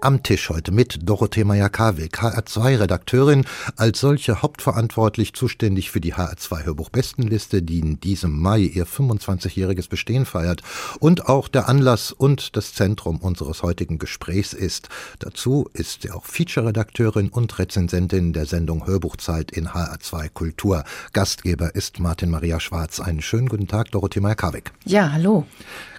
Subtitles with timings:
[0.00, 3.44] am Tisch heute mit Dorothee Meyer-Karwig, HR2-Redakteurin,
[3.76, 10.62] als solche hauptverantwortlich zuständig für die HR2-Hörbuch-Bestenliste, die in diesem Mai ihr 25-jähriges Bestehen feiert
[11.00, 14.88] und auch der Anlass und das Zentrum unseres heutigen Gesprächs ist.
[15.18, 20.84] Dazu ist sie auch Feature-Redakteurin und Rezensentin der Sendung Hörbuchzeit in HR2 Kultur.
[21.12, 23.00] Gastgeber ist Martin Maria Schwarz.
[23.00, 24.72] Einen schönen guten Tag, Dorothee Meyer-Karwig.
[24.84, 25.46] Ja, hallo.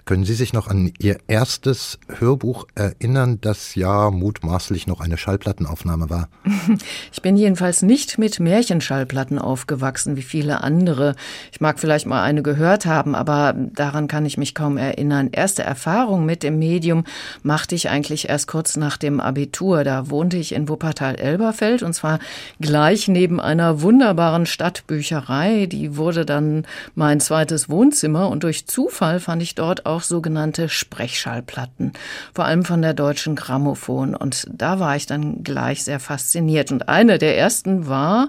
[0.04, 6.10] Können Sie sich noch an Ihr erstes Hörbuch erinnern, das ja mutmaßlich noch eine Schallplattenaufnahme
[6.10, 6.28] war?
[7.12, 11.16] Ich bin jedenfalls nicht mit Märchenschallplatten aufgewachsen wie viele andere.
[11.52, 15.28] Ich mag vielleicht mal eine gehört haben, aber daran kann ich mich kaum erinnern.
[15.32, 17.04] Erste Erfahrung mit dem Medium
[17.42, 19.84] machte ich eigentlich erst kurz nach dem Abitur.
[19.84, 22.18] Da wohnte ich in Wuppertal-Elberfeld und zwar
[22.60, 25.66] gleich neben einer wunderbaren Stadtbücherei.
[25.66, 31.92] Die wurde dann mein zweites Wohnzimmer und durch Zufall fand ich dort auch sogenannte Sprechschallplatten,
[32.34, 34.14] vor allem von der deutschen Grammophon.
[34.14, 36.72] Und da war ich dann gleich sehr fasziniert.
[36.72, 38.28] Und eine der ersten war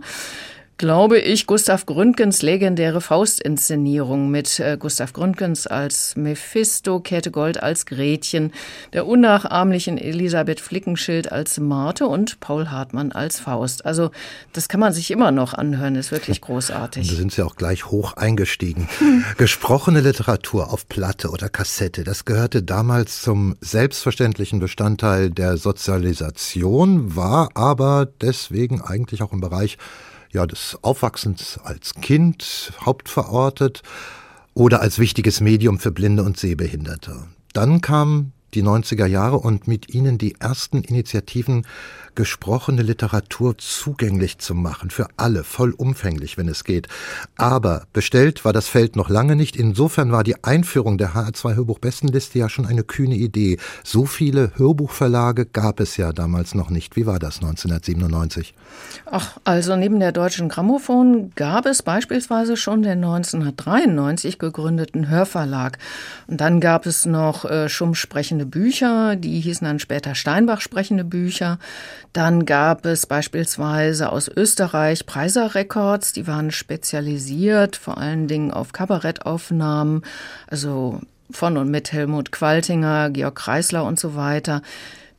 [0.82, 7.86] glaube ich, Gustav Gründgens legendäre Faustinszenierung mit äh, Gustav Gründgens als Mephisto, Käthe Gold als
[7.86, 8.52] Gretchen,
[8.92, 13.86] der unnachahmlichen Elisabeth Flickenschild als Marte und Paul Hartmann als Faust.
[13.86, 14.10] Also
[14.54, 17.08] das kann man sich immer noch anhören, ist wirklich großartig.
[17.08, 18.90] Da sind Sie auch gleich hoch eingestiegen.
[19.38, 27.50] Gesprochene Literatur auf Platte oder Kassette, das gehörte damals zum selbstverständlichen Bestandteil der Sozialisation, war
[27.54, 29.78] aber deswegen eigentlich auch im Bereich
[30.32, 33.82] ja, des Aufwachsens als Kind hauptverortet
[34.54, 37.28] oder als wichtiges Medium für Blinde und Sehbehinderte.
[37.54, 41.66] Dann kamen die 90er Jahre und mit ihnen die ersten Initiativen
[42.16, 46.88] gesprochene Literatur zugänglich zu machen, für alle, vollumfänglich, wenn es geht.
[47.38, 49.56] Aber bestellt war das Feld noch lange nicht.
[49.56, 53.58] Insofern war die Einführung der HR2 Hörbuch-Bestenliste ja schon eine kühne Idee.
[53.84, 56.96] So viele Hörbuchverlage gab es ja damals noch nicht.
[56.96, 58.54] Wie war das 1997?
[59.10, 65.78] Ach, also neben der Deutschen Grammophon gab es beispielsweise schon den 1993 gegründeten Hörverlag.
[66.28, 71.04] Und dann gab es noch äh, Schumm sprechende Bücher, die hießen dann später Steinbach sprechende
[71.04, 71.60] Bücher.
[72.14, 78.74] Dann gab es beispielsweise aus Österreich Preiser Records, die waren spezialisiert vor allen Dingen auf
[78.74, 80.04] Kabarettaufnahmen,
[80.48, 81.00] also
[81.32, 84.62] von und mit Helmut Qualtinger, Georg Kreisler und so weiter.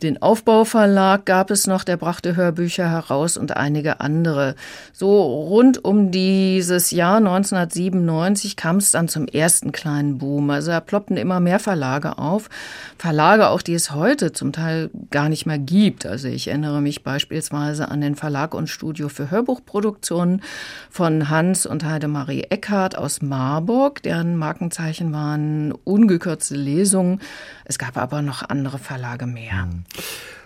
[0.02, 4.56] Den Aufbauverlag gab es noch, der brachte Hörbücher heraus und einige andere.
[4.92, 10.50] So rund um dieses Jahr 1997 kam es dann zum ersten kleinen Boom.
[10.50, 12.50] Also da ploppten immer mehr Verlage auf.
[12.98, 16.04] Verlage auch, die es heute zum Teil gar nicht mehr gibt.
[16.04, 20.42] Also ich erinnere mich beispielsweise an den Verlag und Studio für Hörbuchproduktionen
[20.90, 24.02] von Hans und Heidemarie Eckhardt aus Marburg.
[24.02, 27.20] Deren Markenzeichen waren ungekürzte Lesungen.
[27.64, 29.66] Es gab aber noch andere Verlage mehr.
[29.66, 29.84] Mhm.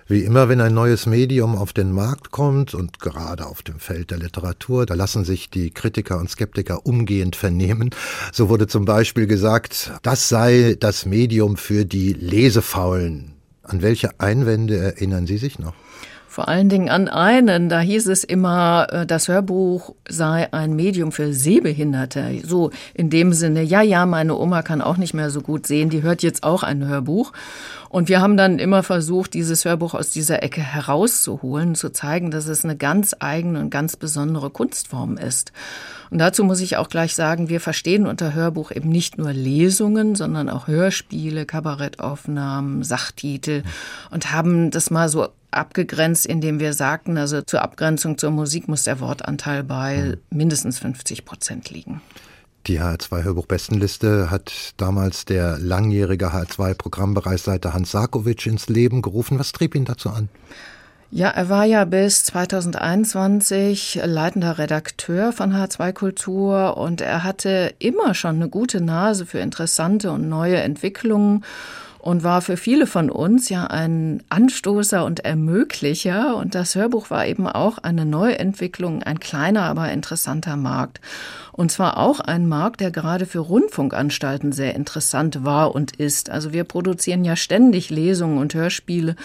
[0.08, 4.12] Wie immer, wenn ein neues Medium auf den Markt kommt und gerade auf dem Feld
[4.12, 7.90] der Literatur, da lassen sich die Kritiker und Skeptiker umgehend vernehmen.
[8.32, 13.32] So wurde zum Beispiel gesagt, das sei das Medium für die Lesefaulen.
[13.64, 15.74] An welche Einwände erinnern Sie sich noch?
[16.36, 21.10] Vor allen Dingen an einen, da hieß es immer, äh, das Hörbuch sei ein Medium
[21.10, 22.42] für Sehbehinderte.
[22.44, 25.88] So in dem Sinne, ja, ja, meine Oma kann auch nicht mehr so gut sehen,
[25.88, 27.32] die hört jetzt auch ein Hörbuch.
[27.88, 32.48] Und wir haben dann immer versucht, dieses Hörbuch aus dieser Ecke herauszuholen, zu zeigen, dass
[32.48, 35.52] es eine ganz eigene und ganz besondere Kunstform ist.
[36.10, 40.14] Und dazu muss ich auch gleich sagen, wir verstehen unter Hörbuch eben nicht nur Lesungen,
[40.14, 43.62] sondern auch Hörspiele, Kabarettaufnahmen, Sachtitel
[44.10, 48.84] und haben das mal so abgegrenzt, indem wir sagten, also zur Abgrenzung zur Musik muss
[48.84, 50.16] der Wortanteil bei hm.
[50.30, 52.00] mindestens 50 Prozent liegen.
[52.66, 59.38] Die H2 Hörbuch-Bestenliste hat damals der langjährige H2-Programmbereichsleiter Hans Sarkovic ins Leben gerufen.
[59.38, 60.28] Was trieb ihn dazu an?
[61.12, 68.14] Ja, er war ja bis 2021 leitender Redakteur von H2 Kultur und er hatte immer
[68.14, 71.44] schon eine gute Nase für interessante und neue Entwicklungen
[72.06, 76.36] und war für viele von uns ja ein Anstoßer und Ermöglicher.
[76.36, 81.00] Und das Hörbuch war eben auch eine Neuentwicklung, ein kleiner, aber interessanter Markt.
[81.56, 86.28] Und zwar auch ein Markt, der gerade für Rundfunkanstalten sehr interessant war und ist.
[86.28, 89.16] Also wir produzieren ja ständig Lesungen und Hörspiele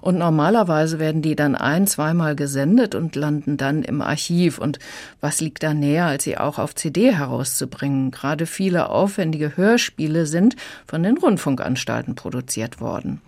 [0.00, 4.58] und normalerweise werden die dann ein, zweimal gesendet und landen dann im Archiv.
[4.58, 4.78] Und
[5.20, 8.12] was liegt da näher, als sie auch auf CD herauszubringen?
[8.12, 10.54] Gerade viele aufwendige Hörspiele sind
[10.86, 13.20] von den Rundfunkanstalten produziert worden.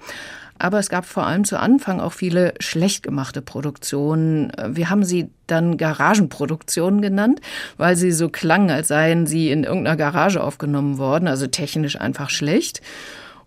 [0.58, 4.52] Aber es gab vor allem zu Anfang auch viele schlecht gemachte Produktionen.
[4.68, 7.40] Wir haben sie dann Garagenproduktionen genannt,
[7.76, 12.30] weil sie so klangen, als seien sie in irgendeiner Garage aufgenommen worden, also technisch einfach
[12.30, 12.80] schlecht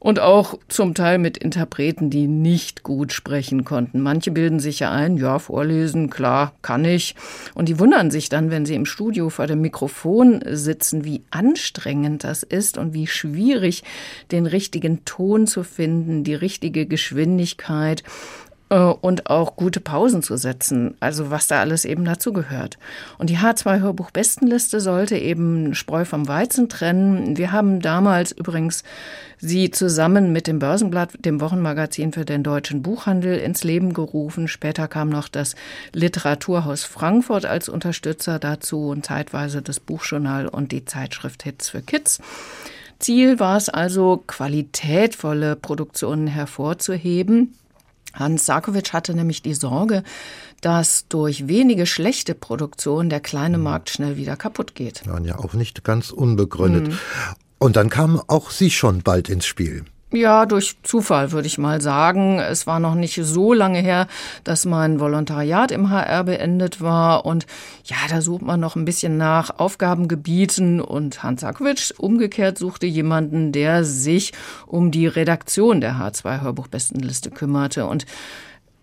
[0.06, 4.02] und auch zum Teil mit Interpreten, die nicht gut sprechen konnten.
[4.02, 7.16] Manche bilden sich ja ein, ja, vorlesen, klar, kann ich.
[7.56, 12.24] Und die wundern sich dann, wenn sie im Studio vor dem Mikrofon sitzen, wie anstrengend
[12.24, 13.84] das ist und wie schwierig,
[14.32, 18.04] den richtigen Ton zu finden, die richtige Geschwindigkeit
[18.70, 22.80] und auch gute Pausen zu setzen, also was da alles eben dazu gehört.
[23.20, 27.38] Und die H2 Hörbuch Bestenliste sollte eben Spreu vom Weizen trennen.
[27.38, 28.84] Wir haben damals übrigens
[29.38, 34.48] sie zusammen mit dem Börsenblatt, dem Wochenmagazin für den deutschen Buchhandel ins Leben gerufen.
[34.48, 35.56] Später kam noch das
[35.94, 42.20] Literaturhaus Frankfurt als Unterstützer dazu und zeitweise das Buchjournal und die Zeitschrift Hits für Kids.
[42.98, 47.54] Ziel war es also, qualitätvolle Produktionen hervorzuheben
[48.16, 50.04] Hans Sarkovic hatte nämlich die Sorge,
[50.62, 55.04] dass durch wenige schlechte Produktionen der kleine Markt schnell wieder kaputt geht.
[55.06, 56.88] Ja, ja auch nicht ganz unbegründet.
[56.88, 56.98] Mhm.
[57.60, 59.86] Und dann kam auch Sie schon bald ins Spiel.
[60.16, 62.40] Ja, durch Zufall würde ich mal sagen.
[62.40, 64.08] Es war noch nicht so lange her,
[64.46, 67.26] dass mein Volontariat im HR beendet war.
[67.26, 67.46] Und
[67.84, 70.80] ja, da sucht man noch ein bisschen nach Aufgabengebieten.
[70.80, 74.32] Und Hans Akwitsch umgekehrt suchte jemanden, der sich
[74.66, 77.86] um die Redaktion der H2 Hörbuchbestenliste kümmerte.
[77.86, 78.06] Und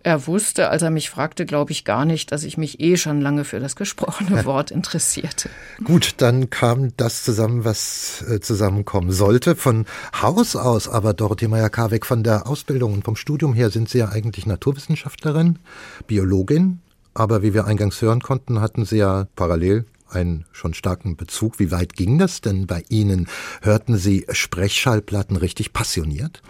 [0.03, 3.21] er wusste, als er mich fragte, glaube ich gar nicht, dass ich mich eh schon
[3.21, 5.49] lange für das gesprochene Wort interessierte.
[5.83, 9.55] Gut, dann kam das zusammen, was äh, zusammenkommen sollte.
[9.55, 9.85] Von
[10.21, 14.09] Haus aus aber, Dorothee Meyer-Karweg, von der Ausbildung und vom Studium her sind Sie ja
[14.09, 15.59] eigentlich Naturwissenschaftlerin,
[16.07, 16.79] Biologin.
[17.13, 21.59] Aber wie wir eingangs hören konnten, hatten Sie ja parallel einen schon starken Bezug.
[21.59, 23.27] Wie weit ging das denn bei Ihnen?
[23.61, 26.41] Hörten Sie Sprechschallplatten richtig passioniert?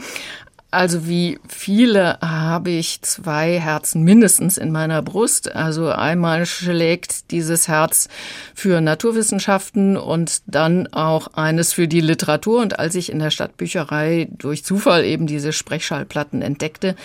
[0.74, 5.54] Also wie viele habe ich zwei Herzen mindestens in meiner Brust.
[5.54, 8.10] Also einmal schlägt dieses Herz
[8.56, 12.60] für Naturwissenschaften und dann auch eines für die Literatur.
[12.60, 16.96] Und als ich in der Stadtbücherei durch Zufall eben diese Sprechschallplatten entdeckte,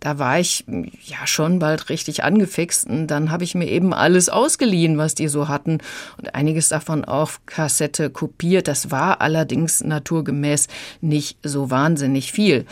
[0.00, 0.64] da war ich
[1.04, 2.88] ja schon bald richtig angefixt.
[2.88, 5.80] Und dann habe ich mir eben alles ausgeliehen, was die so hatten
[6.16, 8.68] und einiges davon auf Kassette kopiert.
[8.68, 10.68] Das war allerdings naturgemäß
[11.02, 12.64] nicht so wahnsinnig viel.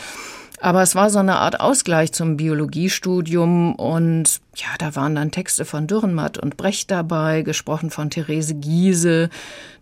[0.60, 5.64] Aber es war so eine Art Ausgleich zum Biologiestudium und ja, da waren dann Texte
[5.64, 9.28] von Dürrenmatt und Brecht dabei, gesprochen von Therese Giese,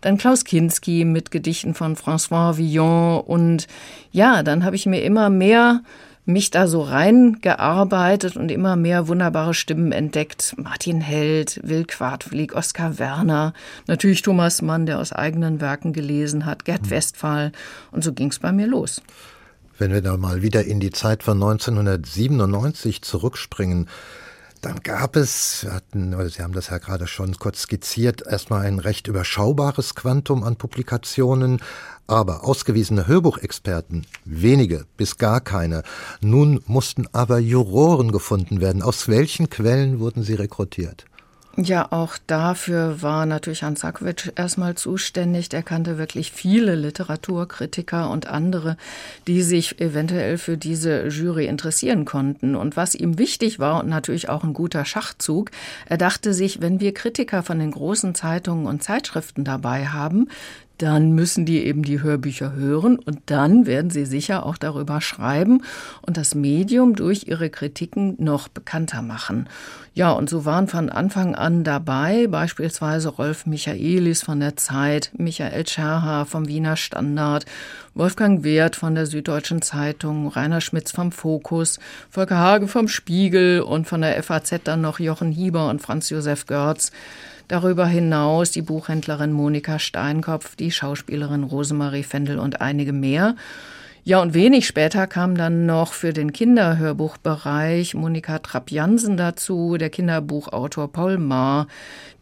[0.00, 3.68] dann Klaus Kinski mit Gedichten von François Villon und
[4.10, 5.82] ja, dann habe ich mir immer mehr
[6.26, 10.54] mich da so reingearbeitet und immer mehr wunderbare Stimmen entdeckt.
[10.56, 13.52] Martin Held, Will Quadflieg, Oskar Werner,
[13.86, 16.90] natürlich Thomas Mann, der aus eigenen Werken gelesen hat, Gerd mhm.
[16.90, 17.52] Westphal
[17.92, 19.02] und so ging es bei mir los.
[19.76, 23.88] Wenn wir da mal wieder in die Zeit von 1997 zurückspringen,
[24.64, 29.08] dann gab es, hatten, Sie haben das ja gerade schon kurz skizziert, erstmal ein recht
[29.08, 31.60] überschaubares Quantum an Publikationen,
[32.06, 35.82] aber ausgewiesene Hörbuchexperten, wenige bis gar keine.
[36.22, 38.80] Nun mussten aber Juroren gefunden werden.
[38.80, 41.04] Aus welchen Quellen wurden sie rekrutiert?
[41.56, 45.52] Ja, auch dafür war natürlich Hans Sakovic erstmal zuständig.
[45.52, 48.76] Er kannte wirklich viele Literaturkritiker und andere,
[49.28, 52.56] die sich eventuell für diese Jury interessieren konnten.
[52.56, 55.52] Und was ihm wichtig war und natürlich auch ein guter Schachzug,
[55.86, 60.28] er dachte sich, wenn wir Kritiker von den großen Zeitungen und Zeitschriften dabei haben,
[60.84, 65.62] dann müssen die eben die Hörbücher hören und dann werden sie sicher auch darüber schreiben
[66.02, 69.48] und das Medium durch ihre Kritiken noch bekannter machen.
[69.94, 75.66] Ja, und so waren von Anfang an dabei beispielsweise Rolf Michaelis von der Zeit, Michael
[75.66, 77.46] Scherha vom Wiener Standard,
[77.94, 81.78] Wolfgang Wert von der Süddeutschen Zeitung, Rainer Schmitz vom Fokus,
[82.10, 86.44] Volker Hage vom Spiegel und von der FAZ dann noch Jochen Hieber und Franz Josef
[86.44, 86.92] Görz.
[87.48, 93.36] Darüber hinaus die Buchhändlerin Monika Steinkopf, die Schauspielerin Rosemarie Fendel und einige mehr.
[94.06, 100.92] Ja, und wenig später kam dann noch für den Kinderhörbuchbereich Monika Trapp-Jansen dazu, der Kinderbuchautor
[100.92, 101.68] Paul Maar,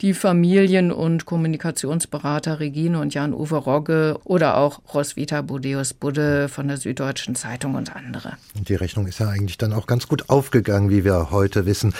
[0.00, 6.76] die Familien- und Kommunikationsberater Regine und Jan-Uwe Rogge oder auch Roswitha Budeus Budde von der
[6.76, 8.34] Süddeutschen Zeitung und andere.
[8.56, 11.94] Und die Rechnung ist ja eigentlich dann auch ganz gut aufgegangen, wie wir heute wissen.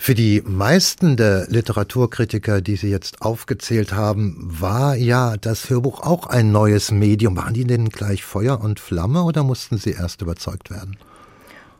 [0.00, 6.26] Für die meisten der Literaturkritiker, die Sie jetzt aufgezählt haben, war ja das Hörbuch auch
[6.26, 7.36] ein neues Medium.
[7.36, 10.96] Waren die denn gleich Feuer und Flamme oder mussten sie erst überzeugt werden?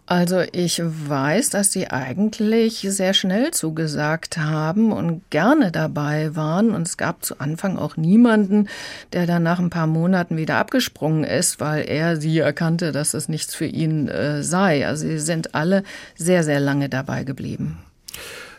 [0.05, 6.71] Also ich weiß, dass sie eigentlich sehr schnell zugesagt haben und gerne dabei waren.
[6.73, 8.69] Und es gab zu Anfang auch niemanden,
[9.13, 13.29] der dann nach ein paar Monaten wieder abgesprungen ist, weil er sie erkannte, dass es
[13.29, 14.87] nichts für ihn äh, sei.
[14.87, 15.83] Also sie sind alle
[16.17, 17.79] sehr, sehr lange dabei geblieben.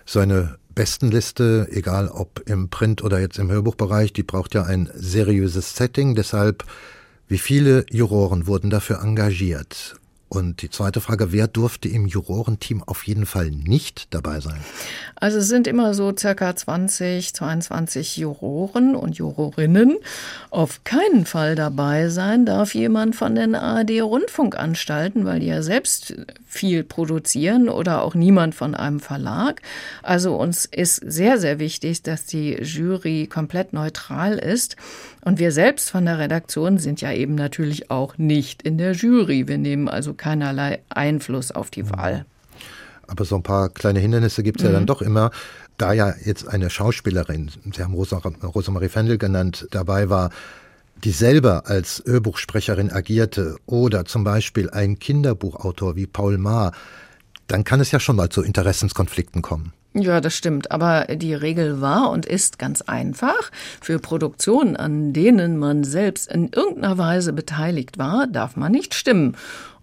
[0.06, 5.76] Seine Bestenliste, egal ob im Print oder jetzt im Hörbuchbereich, die braucht ja ein seriöses
[5.76, 6.16] Setting.
[6.16, 6.64] Deshalb,
[7.28, 9.99] wie viele Juroren wurden dafür engagiert?
[10.30, 14.60] Und die zweite Frage, wer durfte im Jurorenteam auf jeden Fall nicht dabei sein?
[15.16, 19.98] Also es sind immer so circa 20, 22 Juroren und Jurorinnen.
[20.52, 26.14] Auf keinen Fall dabei sein darf jemand von den ARD-Rundfunkanstalten, weil die ja selbst
[26.46, 29.64] viel produzieren oder auch niemand von einem Verlag.
[30.04, 34.76] Also uns ist sehr, sehr wichtig, dass die Jury komplett neutral ist.
[35.22, 39.48] Und wir selbst von der Redaktion sind ja eben natürlich auch nicht in der Jury.
[39.48, 42.26] Wir nehmen also keinerlei Einfluss auf die Wahl.
[43.08, 44.68] Aber so ein paar kleine Hindernisse gibt es mhm.
[44.68, 44.88] ja dann mhm.
[44.88, 45.32] doch immer.
[45.78, 50.30] Da ja jetzt eine Schauspielerin, Sie haben Rosa, Rosemarie Fendel genannt, dabei war,
[51.04, 56.74] die selber als Hörbuchsprecherin agierte oder zum Beispiel ein Kinderbuchautor wie Paul Maar,
[57.48, 59.74] dann kann es ja schon mal zu Interessenskonflikten kommen.
[59.94, 60.72] Ja, das stimmt.
[60.72, 63.52] Aber die Regel war und ist ganz einfach.
[63.82, 69.36] Für Produktionen, an denen man selbst in irgendeiner Weise beteiligt war, darf man nicht stimmen.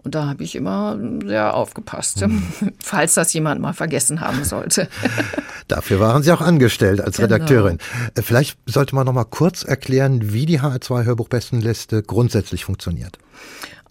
[0.06, 2.44] Und da habe ich immer sehr aufgepasst, mhm.
[2.78, 4.88] falls das jemand mal vergessen haben sollte.
[5.66, 7.34] Dafür waren Sie auch angestellt als genau.
[7.34, 7.78] Redakteurin.
[8.14, 13.18] Äh, vielleicht sollte man noch mal kurz erklären, wie die HR2 Hörbuchbestenliste grundsätzlich funktioniert.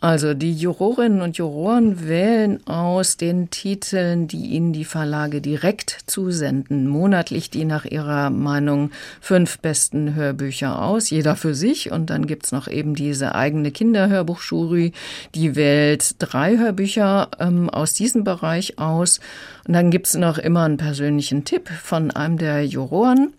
[0.02, 6.88] Also die Jurorinnen und Juroren wählen aus den Titeln, die ihnen die Verlage direkt zusenden,
[6.88, 11.92] monatlich die nach ihrer Meinung fünf besten Hörbücher aus, jeder für sich.
[11.92, 14.92] Und dann gibt's noch eben diese eigene Kinderhörbuchjury,
[15.34, 19.22] die wählt drei Hörbücher ähm, aus diesem Bereich aus.
[19.66, 23.34] Und dann gibt's noch immer einen persönlichen Tipp von einem der Juroren.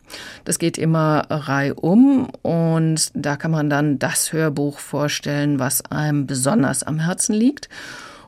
[0.44, 6.82] Das geht immer reihum und da kann man dann das Hörbuch vorstellen, was einem besonders
[6.82, 7.68] am Herzen liegt.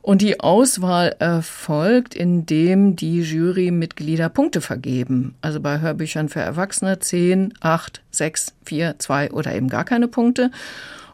[0.00, 5.34] Und die Auswahl erfolgt, indem die Jurymitglieder Punkte vergeben.
[5.42, 10.50] Also bei Hörbüchern für Erwachsene 10, 8, 6, 4, 2 oder eben gar keine Punkte.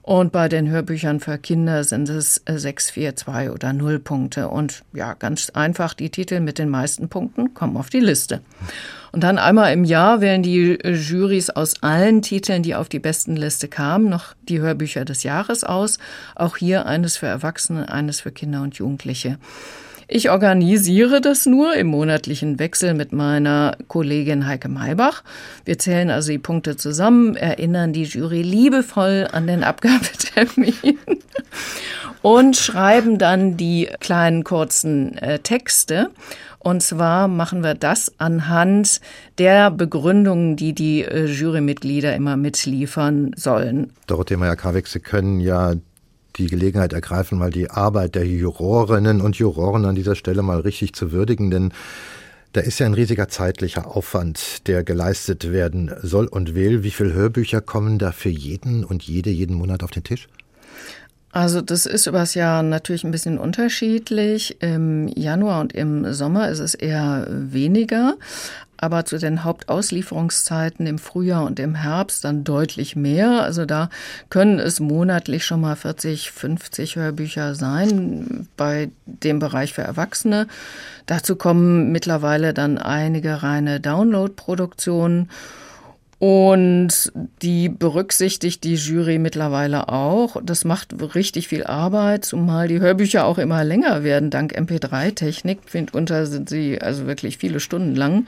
[0.02, 4.49] Und bei den Hörbüchern für Kinder sind es 6, 4, 2 oder 0 Punkte.
[4.49, 8.42] Und ja, ganz einfach, die Titel mit den meisten Punkten kommen auf die Liste.
[9.14, 13.37] Und dann einmal im Jahr wählen die Jurys aus allen Titeln, die auf die besten
[13.37, 15.99] Liste kamen, noch die Hörbücher des Jahres aus.
[16.35, 19.38] Auch hier eines für Erwachsene, eines für Kinder und Jugendliche.
[20.09, 25.23] Ich organisiere das nur im monatlichen Wechsel mit meiner Kollegin Heike Maybach.
[25.64, 30.99] Wir zählen also die Punkte zusammen, erinnern die Jury liebevoll an den Abgabetermin
[32.23, 36.11] und schreiben dann die kleinen kurzen äh, Texte.
[36.64, 39.02] Und zwar machen wir das anhand
[39.37, 43.92] der Begründungen, die die äh, Jurymitglieder immer mitliefern sollen.
[44.06, 45.75] Dorothee Meyer-Karweg, Sie können ja
[46.37, 50.94] die Gelegenheit ergreifen, mal die Arbeit der Jurorinnen und Juroren an dieser Stelle mal richtig
[50.94, 51.71] zu würdigen, denn
[52.54, 56.83] da ist ja ein riesiger zeitlicher Aufwand, der geleistet werden soll und will.
[56.83, 60.28] Wie viele Hörbücher kommen da für jeden und jede jeden Monat auf den Tisch?
[61.35, 64.62] Also das ist übers Jahr natürlich ein bisschen unterschiedlich.
[64.62, 68.14] Im Januar und im Sommer ist es eher weniger
[68.85, 73.43] aber zu den Hauptauslieferungszeiten im Frühjahr und im Herbst dann deutlich mehr.
[73.43, 73.88] Also da
[74.29, 80.49] können es monatlich schon mal 40, 50 Hörbücher sein bei dem Bereich für Erwachsene.
[81.07, 85.31] Dazu kommen mittlerweile dann einige reine Download-Produktionen.
[86.18, 90.37] Und die berücksichtigt die Jury mittlerweile auch.
[90.42, 95.59] Das macht richtig viel Arbeit, zumal die Hörbücher auch immer länger werden, dank MP3-Technik.
[95.92, 98.26] Unter sind sie also wirklich viele Stunden lang.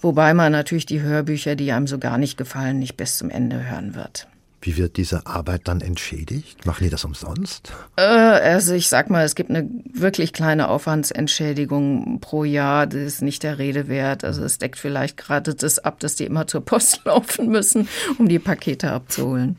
[0.00, 3.68] Wobei man natürlich die Hörbücher, die einem so gar nicht gefallen, nicht bis zum Ende
[3.68, 4.26] hören wird.
[4.62, 6.66] Wie wird diese Arbeit dann entschädigt?
[6.66, 7.72] Machen die das umsonst?
[7.96, 12.86] Äh, also ich sag mal, es gibt eine wirklich kleine Aufwandsentschädigung pro Jahr.
[12.86, 14.22] Das ist nicht der Rede wert.
[14.22, 17.88] Also es deckt vielleicht gerade das ab, dass die immer zur Post laufen müssen,
[18.18, 19.56] um die Pakete abzuholen.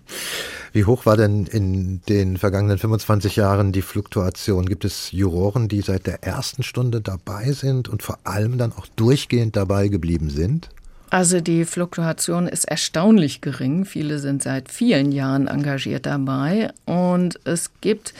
[0.74, 4.68] Wie hoch war denn in den vergangenen 25 Jahren die Fluktuation?
[4.68, 8.86] Gibt es Juroren, die seit der ersten Stunde dabei sind und vor allem dann auch
[8.96, 10.70] durchgehend dabei geblieben sind?
[11.12, 13.84] Also die Fluktuation ist erstaunlich gering.
[13.84, 18.14] Viele sind seit vielen Jahren engagiert dabei und es gibt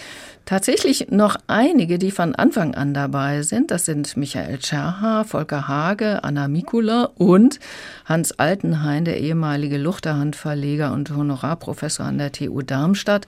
[0.44, 3.72] tatsächlich noch einige, die von Anfang an dabei sind.
[3.72, 7.62] Das sind Michael Tscherha, Volker Hage, Anna Mikula und
[8.04, 13.26] Hans Altenhain, der ehemalige Luchterhand-Verleger und Honorarprofessor an der TU Darmstadt.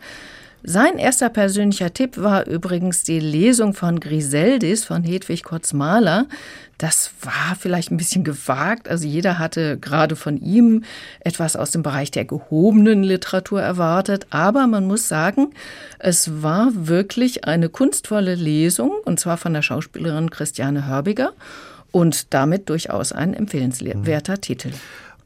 [0.66, 6.28] Sein erster persönlicher Tipp war übrigens die Lesung von Griseldis von Hedwig Kotz-Mahler.
[6.78, 8.88] Das war vielleicht ein bisschen gewagt.
[8.88, 10.86] Also jeder hatte gerade von ihm
[11.20, 14.28] etwas aus dem Bereich der gehobenen Literatur erwartet.
[14.30, 15.54] Aber man muss sagen,
[16.00, 21.34] es war wirklich eine kunstvolle Lesung, und zwar von der Schauspielerin Christiane Hörbiger
[21.92, 24.42] und damit durchaus ein empfehlenswerter mhm.
[24.42, 24.72] Titel.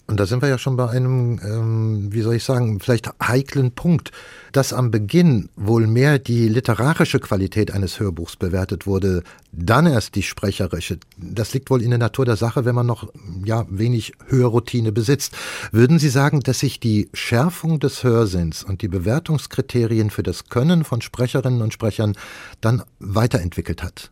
[0.07, 3.71] Und da sind wir ja schon bei einem, ähm, wie soll ich sagen, vielleicht heiklen
[3.71, 4.11] Punkt,
[4.53, 9.21] dass am Beginn wohl mehr die literarische Qualität eines Hörbuchs bewertet wurde,
[9.51, 10.97] dann erst die sprecherische.
[11.17, 13.11] Das liegt wohl in der Natur der Sache, wenn man noch
[13.43, 15.35] ja wenig Hörroutine besitzt.
[15.73, 20.85] Würden Sie sagen, dass sich die Schärfung des Hörsinns und die Bewertungskriterien für das Können
[20.85, 22.15] von Sprecherinnen und Sprechern
[22.61, 24.09] dann weiterentwickelt hat?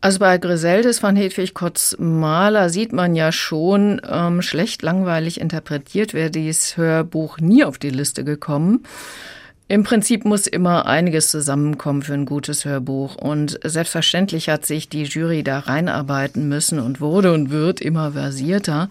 [0.00, 6.30] Also bei Griseldis von Hedwig Kotz-Mahler sieht man ja schon, ähm, schlecht langweilig interpretiert wäre
[6.30, 8.84] dieses Hörbuch nie auf die Liste gekommen.
[9.66, 13.16] Im Prinzip muss immer einiges zusammenkommen für ein gutes Hörbuch.
[13.16, 18.88] Und selbstverständlich hat sich die Jury da reinarbeiten müssen und wurde und wird immer versierter.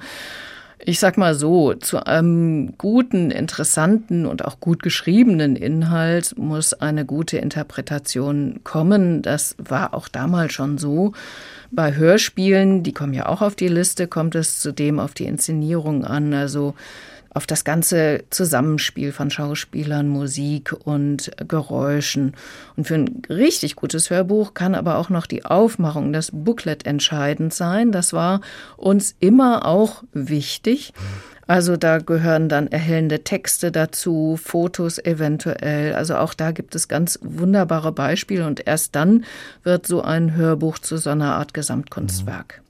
[0.79, 7.03] Ich sag mal so, zu einem guten, interessanten und auch gut geschriebenen Inhalt muss eine
[7.03, 9.23] gute Interpretation kommen.
[9.23, 11.13] Das war auch damals schon so.
[11.71, 16.05] Bei Hörspielen, die kommen ja auch auf die Liste, kommt es zudem auf die Inszenierung
[16.05, 16.33] an.
[16.33, 16.75] Also
[17.37, 22.33] auf das ganze Zusammenspiel von Schauspielern, Musik und Geräuschen.
[22.75, 27.53] Und für ein richtig gutes Hörbuch kann aber auch noch die Aufmachung, das Booklet entscheidend
[27.53, 27.91] sein.
[27.91, 28.41] Das war
[28.75, 30.93] uns immer auch wichtig.
[31.45, 35.93] Also da gehören dann erhellende Texte dazu, Fotos eventuell.
[35.93, 39.25] Also auch da gibt es ganz wunderbare Beispiele und erst dann
[39.61, 42.63] wird so ein Hörbuch zu so einer Art Gesamtkunstwerk.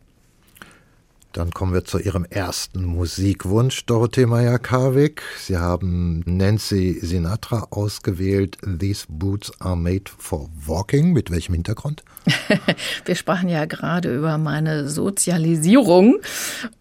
[1.34, 5.22] Dann kommen wir zu Ihrem ersten Musikwunsch, Dorothee Meyer-Karwig.
[5.38, 8.58] Sie haben Nancy Sinatra ausgewählt.
[8.80, 11.14] These Boots are made for walking.
[11.14, 12.04] Mit welchem Hintergrund?
[13.06, 16.20] wir sprachen ja gerade über meine Sozialisierung.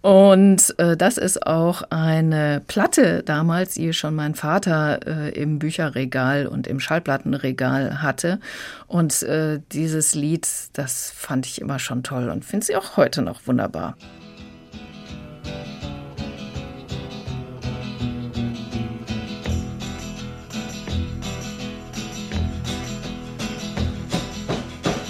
[0.01, 6.47] Und äh, das ist auch eine Platte damals, die schon mein Vater äh, im Bücherregal
[6.47, 8.41] und im Schallplattenregal hatte.
[8.87, 13.23] Und äh, dieses Lied, das fand ich immer schon toll und finde sie auch heute
[13.23, 13.97] noch wunderbar.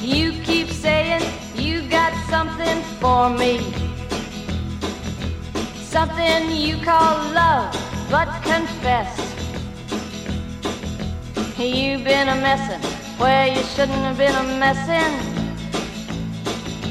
[0.03, 1.23] You keep saying
[1.57, 3.59] you got something for me.
[5.83, 7.75] Something you call love,
[8.11, 9.19] but confess.
[11.59, 12.81] You've been a messin'
[13.19, 15.46] where you shouldn't have been a messin'.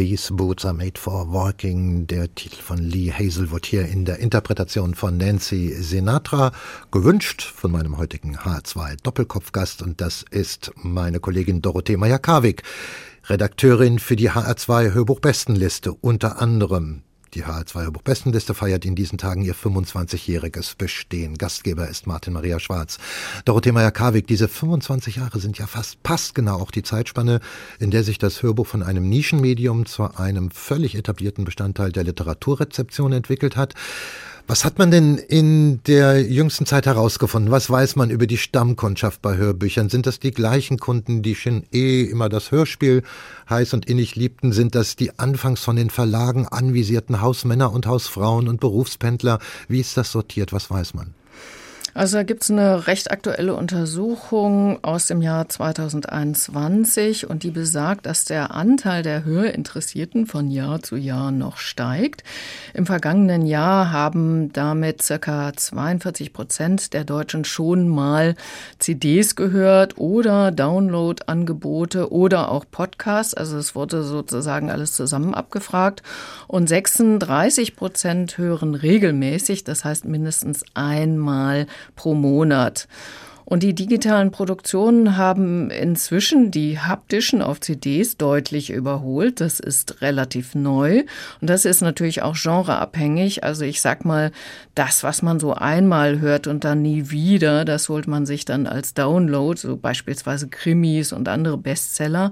[0.00, 4.94] These Boots Are Made for Walking, der Titel von Lee Hazelwood hier in der Interpretation
[4.94, 6.52] von Nancy Sinatra,
[6.90, 12.62] gewünscht von meinem heutigen H2 Doppelkopfgast und das ist meine Kollegin Dorothee Meyer-Karwig,
[13.26, 17.02] Redakteurin für die HR2 Hörbuchbestenliste unter anderem
[17.34, 21.38] die HR2 Hörbuchbestenliste feiert in diesen Tagen ihr 25-jähriges Bestehen.
[21.38, 22.98] Gastgeber ist Martin Maria Schwarz.
[23.44, 27.40] Dorothee Meyer-Karwig, diese 25 Jahre sind ja fast passgenau auch die Zeitspanne,
[27.78, 33.12] in der sich das Hörbuch von einem Nischenmedium zu einem völlig etablierten Bestandteil der Literaturrezeption
[33.12, 33.74] entwickelt hat.
[34.50, 37.52] Was hat man denn in der jüngsten Zeit herausgefunden?
[37.52, 39.88] Was weiß man über die Stammkundschaft bei Hörbüchern?
[39.90, 43.04] Sind das die gleichen Kunden, die schon eh immer das Hörspiel
[43.48, 44.50] heiß und innig liebten?
[44.50, 49.38] Sind das die anfangs von den Verlagen anvisierten Hausmänner und Hausfrauen und Berufspendler?
[49.68, 50.52] Wie ist das sortiert?
[50.52, 51.14] Was weiß man?
[51.94, 58.06] Also da gibt es eine recht aktuelle Untersuchung aus dem Jahr 2021 und die besagt,
[58.06, 62.22] dass der Anteil der Hörinteressierten von Jahr zu Jahr noch steigt.
[62.74, 68.36] Im vergangenen Jahr haben damit circa 42 Prozent der Deutschen schon mal
[68.78, 73.34] CDs gehört oder Download-Angebote oder auch Podcasts.
[73.34, 76.02] Also es wurde sozusagen alles zusammen abgefragt
[76.46, 82.88] und 36 Prozent hören regelmäßig, das heißt mindestens einmal pro Monat.
[83.50, 89.40] Und die digitalen Produktionen haben inzwischen die haptischen auf CDs deutlich überholt.
[89.40, 91.02] Das ist relativ neu.
[91.40, 93.42] Und das ist natürlich auch genreabhängig.
[93.42, 94.30] Also ich sag mal,
[94.76, 98.68] das, was man so einmal hört und dann nie wieder, das holt man sich dann
[98.68, 102.30] als Download, so beispielsweise Krimis und andere Bestseller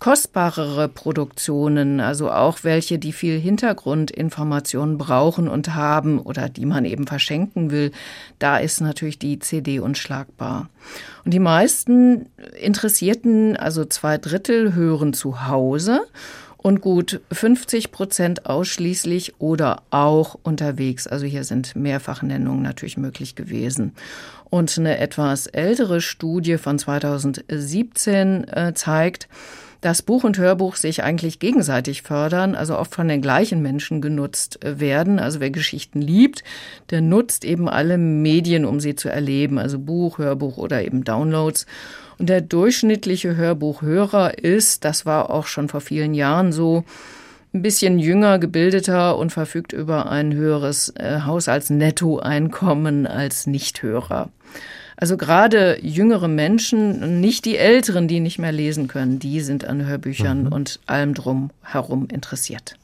[0.00, 7.06] kostbarere Produktionen, also auch welche, die viel Hintergrundinformationen brauchen und haben oder die man eben
[7.06, 7.92] verschenken will,
[8.38, 10.70] da ist natürlich die CD unschlagbar.
[11.24, 12.26] Und die meisten
[12.60, 16.00] Interessierten, also zwei Drittel, hören zu Hause
[16.56, 21.06] und gut 50 Prozent ausschließlich oder auch unterwegs.
[21.06, 23.92] Also hier sind Mehrfachnennungen natürlich möglich gewesen.
[24.48, 29.28] Und eine etwas ältere Studie von 2017 äh, zeigt,
[29.80, 34.64] dass Buch und Hörbuch sich eigentlich gegenseitig fördern, also oft von den gleichen Menschen genutzt
[34.64, 35.18] äh, werden.
[35.18, 36.44] Also wer Geschichten liebt,
[36.90, 41.66] der nutzt eben alle Medien, um sie zu erleben, also Buch, Hörbuch oder eben Downloads.
[42.18, 46.84] Und der durchschnittliche Hörbuchhörer ist, das war auch schon vor vielen Jahren so,
[47.52, 54.30] ein bisschen jünger, gebildeter und verfügt über ein höheres äh, Haushaltsnettoeinkommen als Nichthörer.
[55.00, 59.86] Also gerade jüngere Menschen, nicht die Älteren, die nicht mehr lesen können, die sind an
[59.86, 60.52] Hörbüchern mhm.
[60.52, 62.76] und allem drum herum interessiert.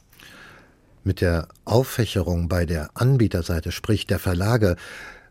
[1.03, 4.77] Mit der Auffächerung bei der Anbieterseite, sprich der Verlage,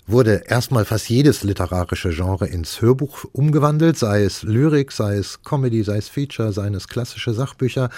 [0.06, 5.82] wurde erstmal fast jedes literarische Genre ins Hörbuch umgewandelt, sei es Lyrik, sei es Comedy,
[5.82, 7.90] sei es Feature, seien es klassische Sachbücher.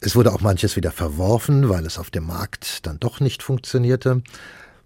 [0.00, 4.22] Es wurde auch manches wieder verworfen, weil es auf dem Markt dann doch nicht funktionierte.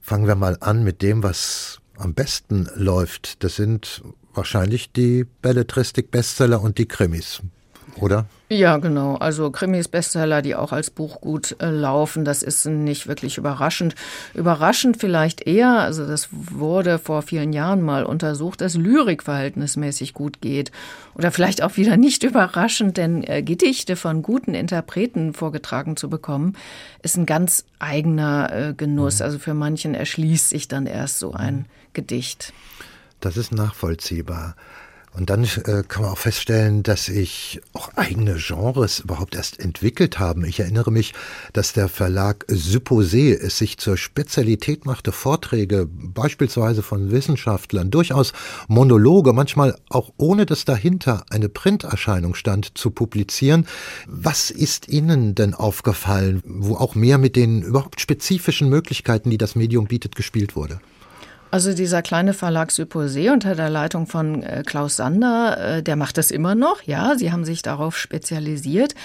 [0.01, 4.03] Fangen wir mal an mit dem, was am besten läuft, das sind
[4.33, 7.41] wahrscheinlich die Belletristik-Bestseller und die Krimis,
[7.97, 8.27] oder?
[8.51, 9.17] Ja, genau.
[9.17, 13.95] Also Krimis, Bestseller, die auch als Buch gut äh, laufen, das ist nicht wirklich überraschend.
[14.35, 20.43] Überraschend vielleicht eher, also das wurde vor vielen Jahren mal untersucht, dass Lyrik verhältnismäßig gut
[20.43, 20.73] geht.
[21.15, 26.55] Oder vielleicht auch wieder nicht überraschend, denn äh, Gedichte von guten Interpreten vorgetragen zu bekommen,
[27.03, 29.21] ist ein ganz eigener äh, Genuss.
[29.21, 29.25] Mhm.
[29.25, 32.53] Also für manchen erschließt sich dann erst so ein Gedicht.
[33.21, 34.57] Das ist nachvollziehbar.
[35.17, 40.19] Und dann äh, kann man auch feststellen, dass sich auch eigene Genres überhaupt erst entwickelt
[40.19, 40.45] haben.
[40.45, 41.15] Ich erinnere mich,
[41.53, 48.33] dass der Verlag Supposé es sich zur Spezialität machte, Vorträge beispielsweise von Wissenschaftlern, durchaus
[48.67, 53.69] Monologe, manchmal auch ohne dass dahinter eine Printerscheinung stand, zu publizieren.
[54.09, 59.55] Was ist Ihnen denn aufgefallen, wo auch mehr mit den überhaupt spezifischen Möglichkeiten, die das
[59.55, 60.81] Medium bietet, gespielt wurde?
[61.55, 66.19] Also dieser kleine Verlag Supposé unter der Leitung von äh, Klaus Sander, äh, der macht
[66.19, 66.83] das immer noch.
[66.83, 68.97] Ja, sie haben sich darauf spezialisiert.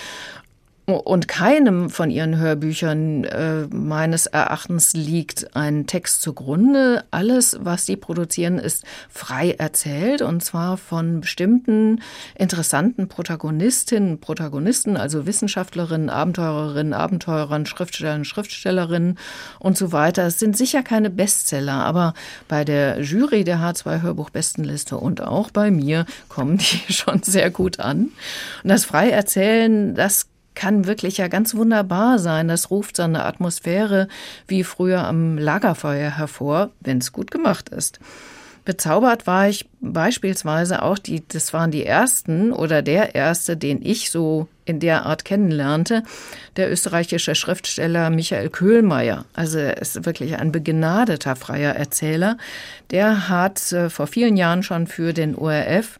[0.93, 7.03] Und keinem von ihren Hörbüchern äh, meines Erachtens liegt ein Text zugrunde.
[7.11, 12.01] Alles, was sie produzieren, ist frei erzählt und zwar von bestimmten
[12.35, 19.17] interessanten Protagonistinnen, Protagonisten, also Wissenschaftlerinnen, Abenteurerinnen, Abenteurern, Schriftstellerinnen, Schriftstellerinnen
[19.59, 20.27] und so weiter.
[20.27, 22.13] Es sind sicher keine Bestseller, aber
[22.47, 27.79] bei der Jury der H2 Hörbuch-Bestenliste und auch bei mir kommen die schon sehr gut
[27.79, 28.11] an.
[28.63, 30.27] Und das Freierzählen, das
[30.59, 32.49] kann wirklich ja ganz wunderbar sein.
[32.49, 34.09] Das ruft so eine Atmosphäre
[34.45, 38.01] wie früher am Lagerfeuer hervor, wenn es gut gemacht ist.
[38.65, 44.11] Bezaubert war ich beispielsweise auch die, das waren die ersten oder der erste, den ich
[44.11, 46.03] so in der Art kennenlernte,
[46.57, 49.23] der österreichische Schriftsteller Michael Köhlmeier.
[49.33, 52.37] Also er ist wirklich ein begnadeter freier Erzähler.
[52.91, 55.99] Der hat äh, vor vielen Jahren schon für den ORF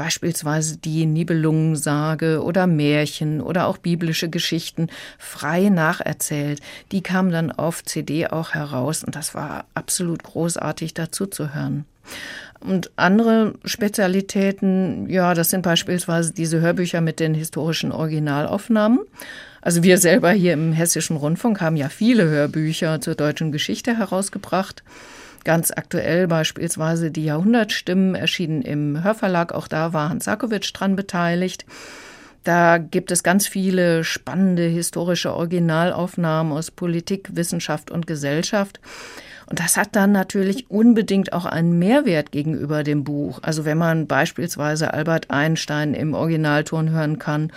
[0.00, 4.86] beispielsweise die Nibelungensage oder Märchen oder auch biblische Geschichten
[5.18, 6.62] frei nacherzählt.
[6.90, 11.84] Die kamen dann auf CD auch heraus und das war absolut großartig dazu zu hören.
[12.60, 19.00] Und andere Spezialitäten, ja, das sind beispielsweise diese Hörbücher mit den historischen Originalaufnahmen.
[19.60, 24.82] Also wir selber hier im Hessischen Rundfunk haben ja viele Hörbücher zur deutschen Geschichte herausgebracht.
[25.44, 29.52] Ganz aktuell beispielsweise die Jahrhundertstimmen erschienen im Hörverlag.
[29.52, 31.64] Auch da war Hans Sakowitsch dran beteiligt.
[32.44, 38.80] Da gibt es ganz viele spannende historische Originalaufnahmen aus Politik, Wissenschaft und Gesellschaft.
[39.50, 43.40] Und das hat dann natürlich unbedingt auch einen Mehrwert gegenüber dem Buch.
[43.42, 47.52] Also wenn man beispielsweise Albert Einstein im Originalton hören kann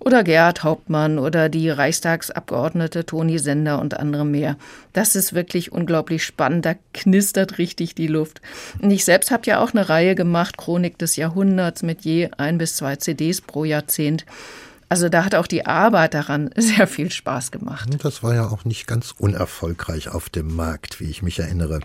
[0.00, 4.56] oder Gerhard Hauptmann oder die Reichstagsabgeordnete Toni Sender und andere mehr.
[4.92, 6.66] Das ist wirklich unglaublich spannend.
[6.66, 8.40] Da knistert richtig die Luft.
[8.82, 12.58] Und ich selbst habe ja auch eine Reihe gemacht, Chronik des Jahrhunderts mit je ein
[12.58, 14.26] bis zwei CDs pro Jahrzehnt.
[14.88, 17.88] Also da hat auch die Arbeit daran sehr viel Spaß gemacht.
[18.02, 21.80] Das war ja auch nicht ganz unerfolgreich auf dem Markt, wie ich mich erinnere.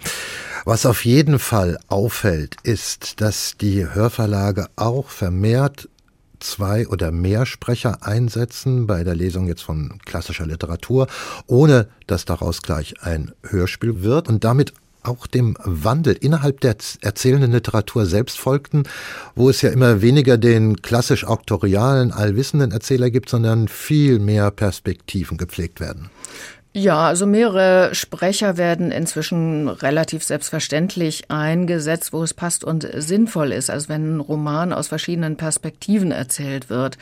[0.65, 5.89] Was auf jeden Fall auffällt, ist, dass die Hörverlage auch vermehrt
[6.39, 11.07] zwei oder mehr Sprecher einsetzen bei der Lesung jetzt von klassischer Literatur,
[11.47, 17.51] ohne dass daraus gleich ein Hörspiel wird und damit auch dem Wandel innerhalb der erzählenden
[17.51, 18.83] Literatur selbst folgten,
[19.35, 25.37] wo es ja immer weniger den klassisch auktorialen, allwissenden Erzähler gibt, sondern viel mehr Perspektiven
[25.37, 26.09] gepflegt werden.
[26.73, 33.69] Ja, also mehrere Sprecher werden inzwischen relativ selbstverständlich eingesetzt, wo es passt und sinnvoll ist,
[33.69, 36.97] als wenn ein Roman aus verschiedenen Perspektiven erzählt wird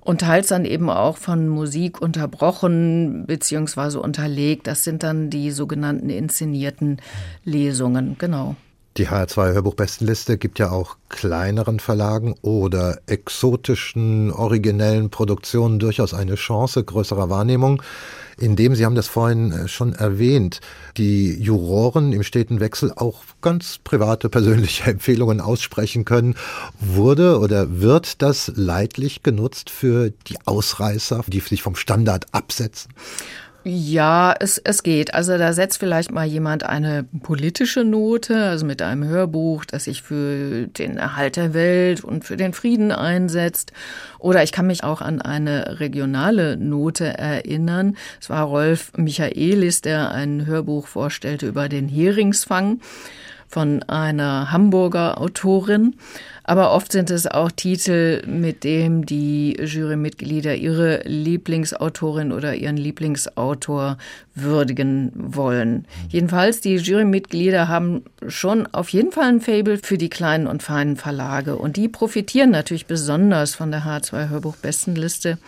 [0.00, 3.98] und teils dann eben auch von Musik unterbrochen bzw.
[3.98, 4.66] unterlegt.
[4.66, 6.98] Das sind dann die sogenannten inszenierten
[7.44, 8.56] Lesungen, genau.
[8.98, 16.82] Die HR2 Hörbuchbestenliste gibt ja auch kleineren Verlagen oder exotischen, originellen Produktionen durchaus eine Chance
[16.82, 17.80] größerer Wahrnehmung
[18.38, 20.60] indem, Sie haben das vorhin äh, schon erwähnt,
[20.96, 26.34] die Juroren im steten Wechsel auch ganz private, persönliche Empfehlungen aussprechen können.
[26.80, 32.92] Wurde oder wird das leidlich genutzt für die Ausreißer, die sich vom Standard absetzen?
[33.64, 35.14] Ja, es, es geht.
[35.14, 40.02] Also da setzt vielleicht mal jemand eine politische Note, also mit einem Hörbuch, das sich
[40.02, 43.72] für den Erhalt der Welt und für den Frieden einsetzt.
[44.20, 47.96] Oder ich kann mich auch an eine regionale Note erinnern.
[48.20, 52.80] Es war Rolf Michaelis, der ein Hörbuch vorstellte über den Heringsfang
[53.48, 55.96] von einer Hamburger Autorin.
[56.44, 63.98] Aber oft sind es auch Titel, mit dem die Jurymitglieder ihre Lieblingsautorin oder ihren Lieblingsautor
[64.34, 65.86] würdigen wollen.
[66.08, 70.96] Jedenfalls, die Jurymitglieder haben schon auf jeden Fall ein Fable für die kleinen und feinen
[70.96, 71.56] Verlage.
[71.56, 75.38] Und die profitieren natürlich besonders von der H2 Hörbuch-Bestenliste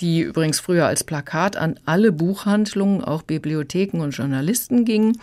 [0.00, 5.16] die übrigens früher als Plakat an alle Buchhandlungen, auch Bibliotheken und Journalisten ging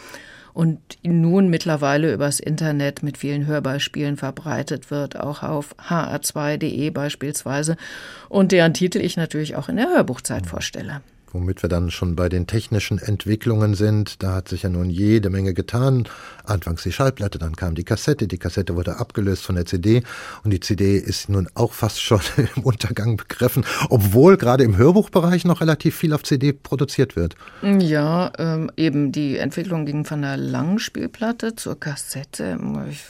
[0.53, 7.77] und nun mittlerweile übers Internet mit vielen Hörbeispielen verbreitet wird, auch auf hr2.de beispielsweise
[8.29, 12.29] und deren Titel ich natürlich auch in der Hörbuchzeit vorstelle womit wir dann schon bei
[12.29, 14.23] den technischen Entwicklungen sind.
[14.23, 16.07] Da hat sich ja nun jede Menge getan.
[16.43, 20.03] Anfangs die Schallplatte, dann kam die Kassette, die Kassette wurde abgelöst von der CD
[20.43, 22.21] und die CD ist nun auch fast schon
[22.55, 27.35] im Untergang begriffen, obwohl gerade im Hörbuchbereich noch relativ viel auf CD produziert wird.
[27.61, 32.57] Ja, ähm, eben die Entwicklung ging von der Langspielplatte zur Kassette.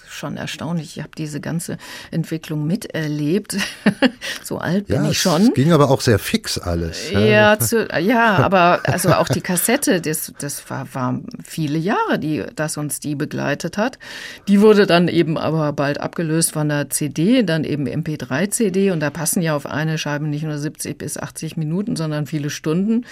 [0.10, 0.98] Schon erstaunlich.
[0.98, 1.78] Ich habe diese ganze
[2.12, 3.58] Entwicklung miterlebt.
[4.44, 5.44] so alt bin ja, ich schon.
[5.44, 7.12] Es ging aber auch sehr fix alles.
[7.12, 12.44] Ja, zu, ja, aber also auch die Kassette, das, das war, war viele Jahre, die,
[12.56, 14.00] dass uns die begleitet hat.
[14.48, 19.10] Die wurde dann eben aber bald abgelöst von der CD, dann eben MP3-CD und da
[19.10, 23.06] passen ja auf eine Scheibe nicht nur 70 bis 80 Minuten, sondern viele Stunden.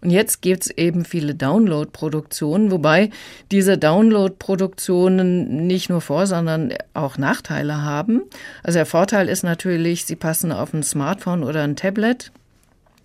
[0.00, 3.10] Und jetzt gibt's eben viele Download-Produktionen, wobei
[3.50, 8.22] diese Download-Produktionen nicht nur Vor-, sondern auch Nachteile haben.
[8.62, 12.30] Also der Vorteil ist natürlich, sie passen auf ein Smartphone oder ein Tablet.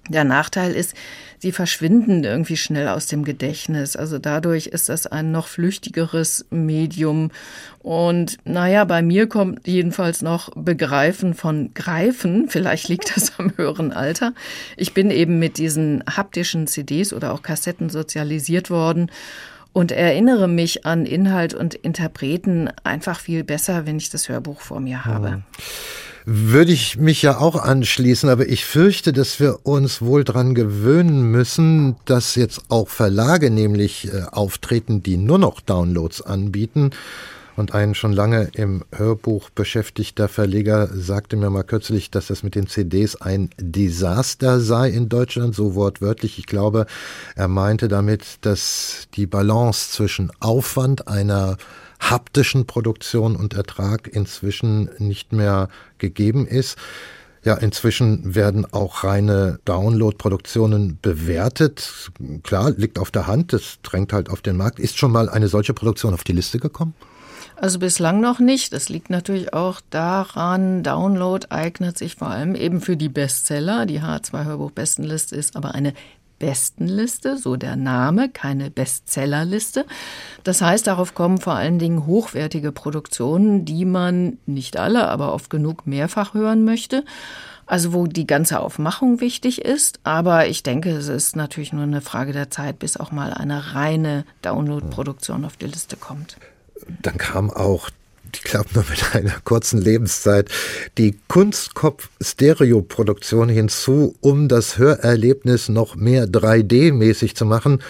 [0.10, 0.96] Der Nachteil ist,
[1.42, 3.96] sie verschwinden irgendwie schnell aus dem Gedächtnis.
[3.96, 7.32] Also dadurch ist das ein noch flüchtigeres Medium.
[7.80, 12.48] Und naja, bei mir kommt jedenfalls noch Begreifen von Greifen.
[12.48, 14.34] Vielleicht liegt das am höheren Alter.
[14.78, 19.12] Ich bin eben mit diesen haptischen CDs oder auch Kassetten sozialisiert worden
[19.74, 24.80] und erinnere mich an Inhalt und Interpreten einfach viel besser, wenn ich das Hörbuch vor
[24.80, 25.32] mir habe.
[25.32, 25.44] Hm.
[26.26, 31.24] Würde ich mich ja auch anschließen, aber ich fürchte, dass wir uns wohl dran gewöhnen
[31.32, 36.92] müssen, dass jetzt auch Verlage nämlich äh, auftreten, die nur noch Downloads anbieten
[37.56, 42.56] und ein schon lange im Hörbuch beschäftigter Verleger sagte mir mal kürzlich, dass das mit
[42.56, 46.40] den CDs ein Desaster sei in Deutschland, so wortwörtlich.
[46.40, 46.86] Ich glaube,
[47.36, 51.58] er meinte damit, dass die Balance zwischen Aufwand einer
[52.02, 56.78] haptischen Produktion und Ertrag inzwischen nicht mehr gegeben ist.
[57.44, 62.12] Ja, inzwischen werden auch reine Download-Produktionen bewertet.
[62.44, 64.80] Klar, liegt auf der Hand, das drängt halt auf den Markt.
[64.80, 66.94] Ist schon mal eine solche Produktion auf die Liste gekommen?
[67.56, 68.74] Also bislang noch nicht.
[68.74, 73.86] Das liegt natürlich auch daran, Download eignet sich vor allem eben für die Bestseller.
[73.86, 75.94] Die H2 Hörbuch Bestenliste ist aber eine
[76.42, 79.86] Bestenliste, so der Name, keine Bestsellerliste.
[80.44, 85.52] Das heißt, darauf kommen vor allen Dingen hochwertige Produktionen, die man nicht alle, aber oft
[85.52, 87.06] genug mehrfach hören möchte.
[87.68, 92.02] Also wo die ganze Aufmachung wichtig ist, aber ich denke, es ist natürlich nur eine
[92.02, 96.38] Frage der Zeit, bis auch mal eine reine Download-Produktion auf die Liste kommt
[97.02, 97.90] dann kam auch
[98.38, 100.50] ich glaube nur mit einer kurzen Lebenszeit,
[100.98, 107.82] die Kunstkopf-Stereo-Produktion hinzu, um das Hörerlebnis noch mehr 3D-mäßig zu machen.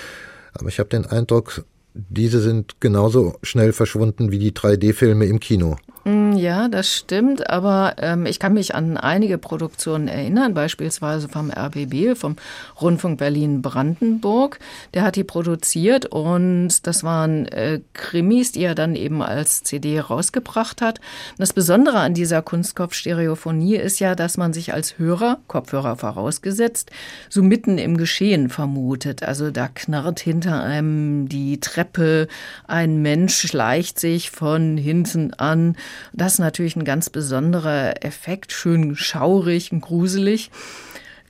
[0.53, 5.77] Aber ich habe den Eindruck, diese sind genauso schnell verschwunden wie die 3D-Filme im Kino.
[6.03, 11.51] Mm, ja, das stimmt, aber ähm, ich kann mich an einige Produktionen erinnern, beispielsweise vom
[11.51, 12.37] RBB, vom
[12.81, 14.57] Rundfunk Berlin-Brandenburg.
[14.95, 19.99] Der hat die produziert und das waren äh, Krimis, die er dann eben als CD
[19.99, 20.97] rausgebracht hat.
[21.31, 26.89] Und das Besondere an dieser Kunstkopfstereophonie ist ja, dass man sich als Hörer, Kopfhörer vorausgesetzt,
[27.29, 29.21] so mitten im Geschehen vermutet.
[29.21, 32.27] Also da knarrt hinter einem die Treppe,
[32.67, 35.75] ein Mensch schleicht sich von hinten an
[36.13, 40.51] das ist natürlich ein ganz besonderer Effekt, schön schaurig und gruselig.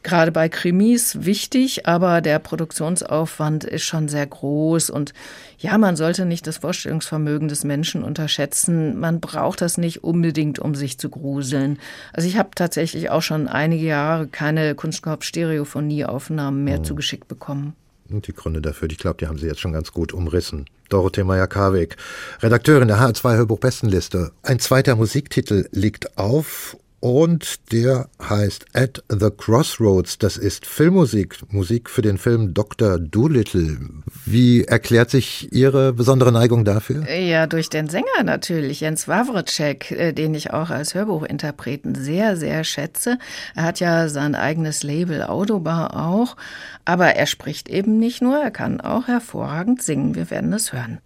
[0.03, 5.13] Gerade bei Krimis wichtig, aber der Produktionsaufwand ist schon sehr groß und
[5.59, 8.99] ja, man sollte nicht das Vorstellungsvermögen des Menschen unterschätzen.
[8.99, 11.77] Man braucht das nicht unbedingt, um sich zu gruseln.
[12.13, 16.83] Also ich habe tatsächlich auch schon einige Jahre keine Kunstkorb-Stereophonie-Aufnahmen mehr mhm.
[16.83, 17.75] zugeschickt bekommen.
[18.13, 20.65] Und die Gründe dafür, ich glaube, die haben Sie jetzt schon ganz gut umrissen.
[20.89, 21.95] Dorothee Meyer-Karweg,
[22.41, 24.31] Redakteurin der H2 Hörbuch Bestenliste.
[24.43, 30.19] Ein zweiter Musiktitel liegt auf und der heißt At the Crossroads.
[30.19, 32.99] Das ist Filmmusik, Musik für den Film Dr.
[32.99, 33.79] Doolittle.
[34.25, 37.09] Wie erklärt sich Ihre besondere Neigung dafür?
[37.09, 42.63] Ja, durch den Sänger natürlich, Jens Wawrczyk, äh, den ich auch als Hörbuchinterpreten sehr, sehr
[42.63, 43.17] schätze.
[43.55, 46.37] Er hat ja sein eigenes Label Autobar auch,
[46.85, 50.13] aber er spricht eben nicht nur, er kann auch hervorragend singen.
[50.13, 50.99] Wir werden es hören.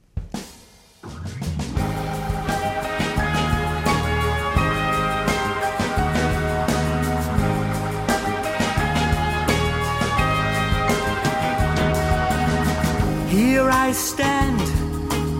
[13.35, 14.61] Here I stand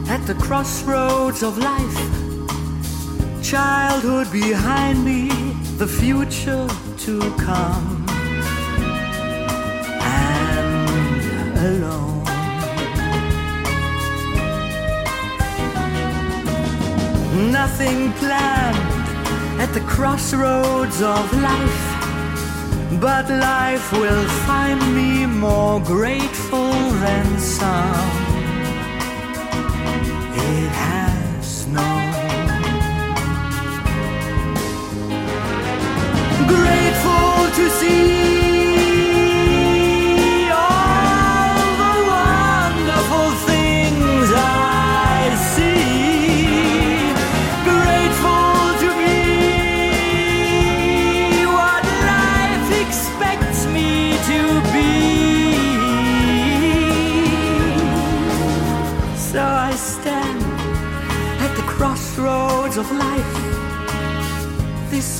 [0.09, 2.01] at the crossroads of life.
[3.41, 5.29] Childhood behind me,
[5.77, 6.67] the future
[7.05, 8.05] to come.
[10.01, 12.23] And alone.
[17.49, 21.94] Nothing planned at the crossroads of life.
[22.99, 26.71] But life will find me more grateful
[27.03, 28.09] than some.
[30.33, 32.47] It has known.
[36.47, 38.44] Grateful to see.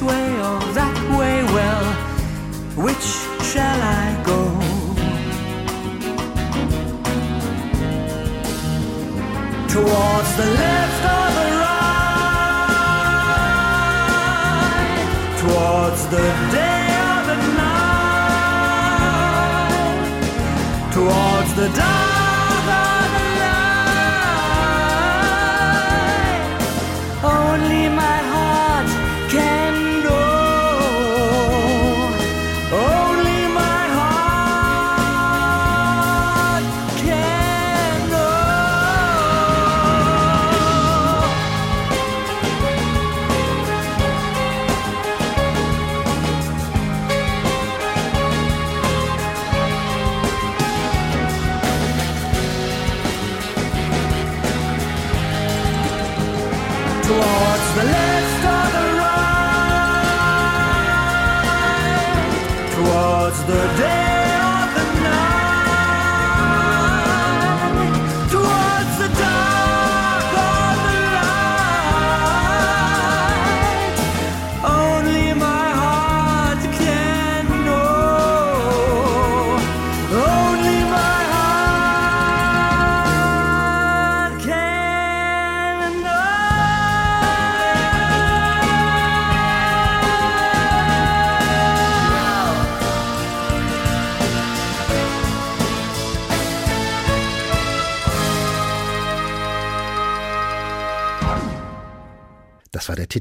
[0.05, 1.85] Way or that way, well,
[2.85, 3.07] which
[3.51, 4.41] shall I go?
[9.73, 11.95] Towards the left or the right,
[15.41, 16.25] towards the
[16.57, 18.53] day or the night,
[20.93, 22.14] towards the dark.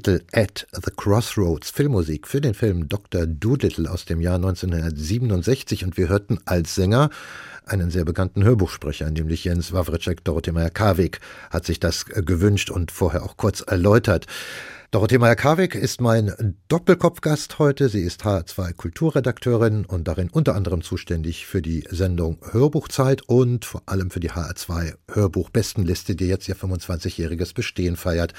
[0.04, 3.26] Titel At the Crossroads, Filmmusik für den Film Dr.
[3.26, 7.08] Doolittle aus dem Jahr 1967 und wir hörten als Sänger
[7.64, 10.22] einen sehr bekannten Hörbuchsprecher, nämlich Jens Wawritschek.
[10.22, 14.26] Dorothee Meyer-Karwig hat sich das gewünscht und vorher auch kurz erläutert.
[14.94, 17.88] Dorothee Meyer-Karwig ist mein Doppelkopfgast heute.
[17.88, 23.82] Sie ist H2 Kulturredakteurin und darin unter anderem zuständig für die Sendung Hörbuchzeit und vor
[23.86, 28.34] allem für die HR2 Hörbuchbestenliste, die jetzt ihr 25-jähriges Bestehen feiert.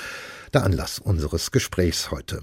[0.54, 2.42] Der Anlass unseres Gesprächs heute.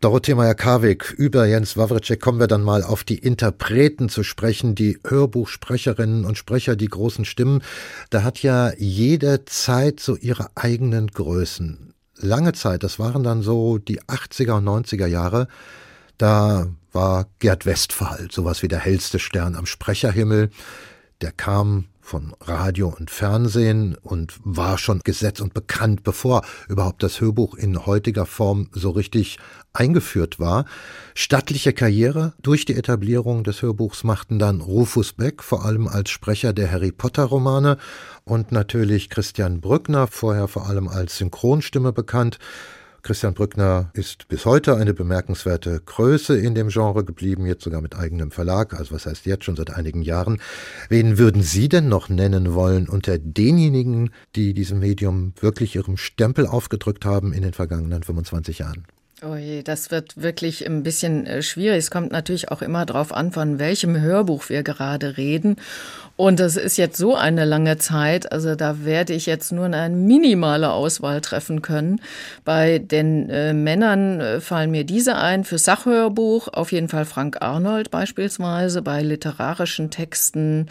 [0.00, 4.98] Dorothee Meyer-Karwig, über Jens Wawritschek kommen wir dann mal auf die Interpreten zu sprechen, die
[5.06, 7.62] Hörbuchsprecherinnen und Sprecher, die großen Stimmen.
[8.10, 13.78] Da hat ja jede Zeit so ihre eigenen Größen lange Zeit, das waren dann so
[13.78, 15.48] die 80er und 90er Jahre,
[16.16, 20.50] da war Gerd Westphal sowas wie der hellste Stern am Sprecherhimmel.
[21.20, 27.20] Der kam von Radio und Fernsehen und war schon gesetzt und bekannt, bevor überhaupt das
[27.20, 29.38] Hörbuch in heutiger Form so richtig
[29.74, 30.64] eingeführt war.
[31.14, 36.54] Stattliche Karriere durch die Etablierung des Hörbuchs machten dann Rufus Beck, vor allem als Sprecher
[36.54, 37.76] der Harry Potter Romane
[38.24, 42.38] und natürlich Christian Brückner, vorher vor allem als Synchronstimme bekannt.
[43.02, 47.96] Christian Brückner ist bis heute eine bemerkenswerte Größe in dem Genre geblieben, jetzt sogar mit
[47.96, 50.40] eigenem Verlag, also was heißt jetzt schon seit einigen Jahren.
[50.88, 56.46] Wen würden Sie denn noch nennen wollen unter denjenigen, die diesem Medium wirklich ihrem Stempel
[56.46, 58.84] aufgedrückt haben in den vergangenen 25 Jahren?
[59.20, 61.78] Oh je, das wird wirklich ein bisschen äh, schwierig.
[61.78, 65.56] Es kommt natürlich auch immer darauf an, von welchem Hörbuch wir gerade reden.
[66.18, 69.94] Und das ist jetzt so eine lange Zeit, also da werde ich jetzt nur eine
[69.94, 72.00] minimale Auswahl treffen können.
[72.44, 77.40] Bei den äh, Männern äh, fallen mir diese ein, für Sachhörbuch auf jeden Fall Frank
[77.40, 80.66] Arnold beispielsweise, bei literarischen Texten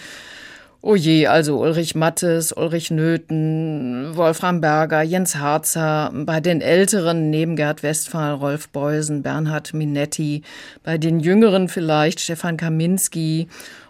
[0.81, 7.55] Oh je, also Ulrich Mattes, Ulrich Nöthen, Wolfram Berger, Jens Harzer, bei den Älteren neben
[7.55, 10.43] Gerd Westphal, Rolf Beusen, Bernhard Minetti,
[10.83, 13.47] bei den Jüngeren vielleicht Stefan Kaminski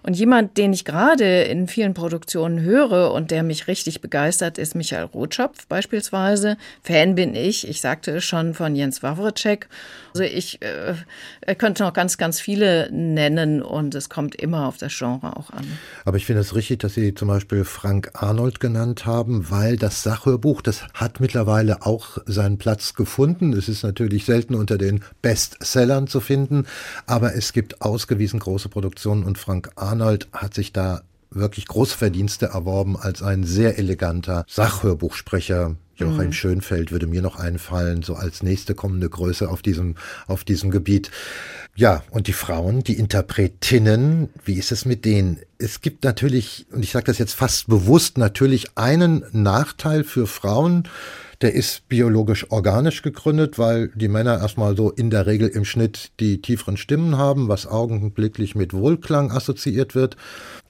[0.07, 4.73] und jemand, den ich gerade in vielen Produktionen höre und der mich richtig begeistert, ist
[4.73, 6.55] Michael Rotschopf beispielsweise.
[6.81, 9.67] Fan bin ich, ich sagte es schon, von Jens Wawritschek.
[10.13, 14.97] Also ich äh, könnte noch ganz, ganz viele nennen und es kommt immer auf das
[14.97, 15.77] Genre auch an.
[16.05, 20.03] Aber ich finde es richtig, dass Sie zum Beispiel Frank Arnold genannt haben, weil das
[20.03, 23.53] Sachhörbuch, das hat mittlerweile auch seinen Platz gefunden.
[23.53, 26.65] Es ist natürlich selten unter den Bestsellern zu finden,
[27.05, 31.01] aber es gibt ausgewiesen große Produktionen und Frank Arnold Arnold hat sich da
[31.32, 35.75] wirklich Großverdienste erworben als ein sehr eleganter Sachhörbuchsprecher.
[35.98, 36.34] Joachim mhm.
[36.34, 39.95] Schönfeld würde mir noch einfallen, so als nächste kommende Größe auf diesem,
[40.28, 41.12] auf diesem Gebiet.
[41.76, 45.39] Ja, und die Frauen, die Interpretinnen, wie ist es mit denen?
[45.58, 50.88] Es gibt natürlich, und ich sage das jetzt fast bewusst, natürlich einen Nachteil für Frauen,
[51.41, 56.12] der ist biologisch organisch gegründet, weil die Männer erstmal so in der Regel im Schnitt
[56.20, 60.18] die tieferen Stimmen haben, was augenblicklich mit Wohlklang assoziiert wird.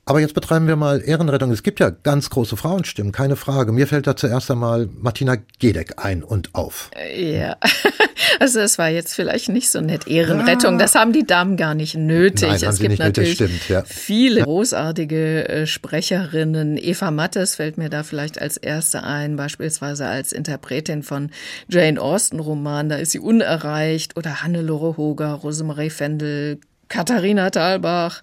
[0.07, 1.51] Aber jetzt betreiben wir mal Ehrenrettung.
[1.51, 3.73] Es gibt ja ganz große Frauenstimmen, keine Frage.
[3.73, 6.91] Mir fällt da zuerst einmal Martina Gedeck ein und auf.
[7.13, 7.57] Ja,
[8.39, 10.75] also es war jetzt vielleicht nicht so nett Ehrenrettung.
[10.75, 10.79] Ja.
[10.79, 12.47] Das haben die Damen gar nicht nötig.
[12.47, 13.83] Nein, es gibt natürlich stimmt, ja.
[13.83, 16.77] viele großartige äh, Sprecherinnen.
[16.77, 21.31] Eva Mattes fällt mir da vielleicht als erste ein, beispielsweise als Interpretin von
[21.67, 22.87] Jane Austen Roman.
[22.87, 24.15] Da ist sie unerreicht.
[24.15, 28.21] Oder Hannelore Hoger, Rosemarie Fendel, Katharina Thalbach.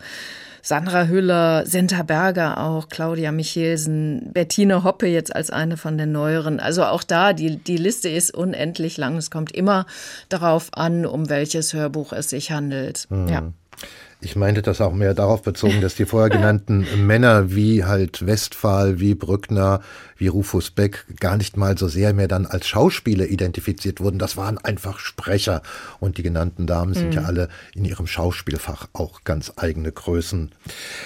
[0.66, 6.58] Sandra Hüller, Senta Berger auch, Claudia Michelsen, Bettine Hoppe jetzt als eine von den neueren.
[6.58, 9.18] Also auch da, die, die Liste ist unendlich lang.
[9.18, 9.84] Es kommt immer
[10.30, 13.06] darauf an, um welches Hörbuch es sich handelt.
[13.10, 13.28] Mhm.
[13.28, 13.42] Ja.
[14.24, 18.98] Ich meinte das auch mehr darauf bezogen, dass die vorher genannten Männer wie halt Westphal,
[18.98, 19.82] wie Brückner,
[20.16, 24.18] wie Rufus Beck gar nicht mal so sehr mehr dann als Schauspieler identifiziert wurden.
[24.18, 25.62] Das waren einfach Sprecher.
[26.00, 27.12] Und die genannten Damen sind mhm.
[27.12, 30.52] ja alle in ihrem Schauspielfach auch ganz eigene Größen.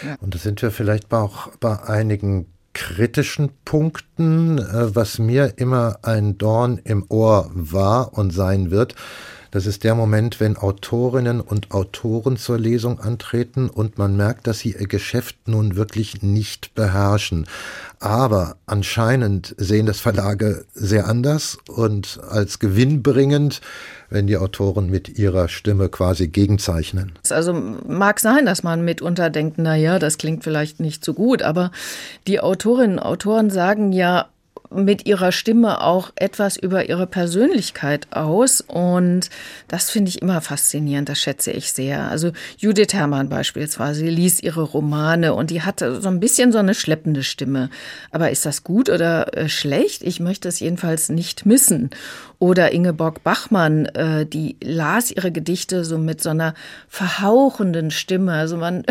[0.06, 0.16] Ja.
[0.20, 6.38] Und da sind wir vielleicht auch bei einigen kritischen Punkten, äh, was mir immer ein
[6.38, 8.94] Dorn im Ohr war und sein wird.
[9.50, 14.58] Das ist der Moment, wenn Autorinnen und Autoren zur Lesung antreten und man merkt, dass
[14.58, 17.46] sie ihr Geschäft nun wirklich nicht beherrschen.
[17.98, 23.60] Aber anscheinend sehen das Verlage sehr anders und als gewinnbringend,
[24.10, 27.12] wenn die Autoren mit ihrer Stimme quasi gegenzeichnen.
[27.30, 31.42] Also mag sein, dass man mitunter denkt, na ja, das klingt vielleicht nicht so gut,
[31.42, 31.70] aber
[32.26, 34.28] die Autorinnen und Autoren sagen ja
[34.70, 38.60] mit ihrer Stimme auch etwas über ihre Persönlichkeit aus.
[38.60, 39.30] Und
[39.68, 42.08] das finde ich immer faszinierend, das schätze ich sehr.
[42.10, 46.58] Also Judith Herrmann beispielsweise, sie liest ihre Romane und die hatte so ein bisschen so
[46.58, 47.70] eine schleppende Stimme.
[48.10, 50.02] Aber ist das gut oder äh, schlecht?
[50.02, 51.90] Ich möchte es jedenfalls nicht missen.
[52.40, 56.54] Oder Ingeborg Bachmann, äh, die las ihre Gedichte so mit so einer
[56.88, 58.32] verhauchenden Stimme.
[58.32, 58.84] Also man,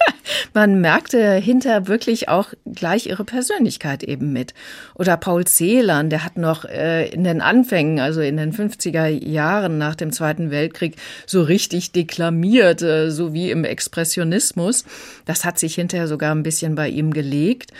[0.54, 4.52] man merkte hinter wirklich auch gleich ihre Persönlichkeit eben mit.
[4.94, 9.78] Oder Paul Celan, der hat noch äh, in den Anfängen, also in den 50er Jahren
[9.78, 14.84] nach dem Zweiten Weltkrieg, so richtig deklamiert, äh, so wie im Expressionismus.
[15.24, 17.72] Das hat sich hinterher sogar ein bisschen bei ihm gelegt.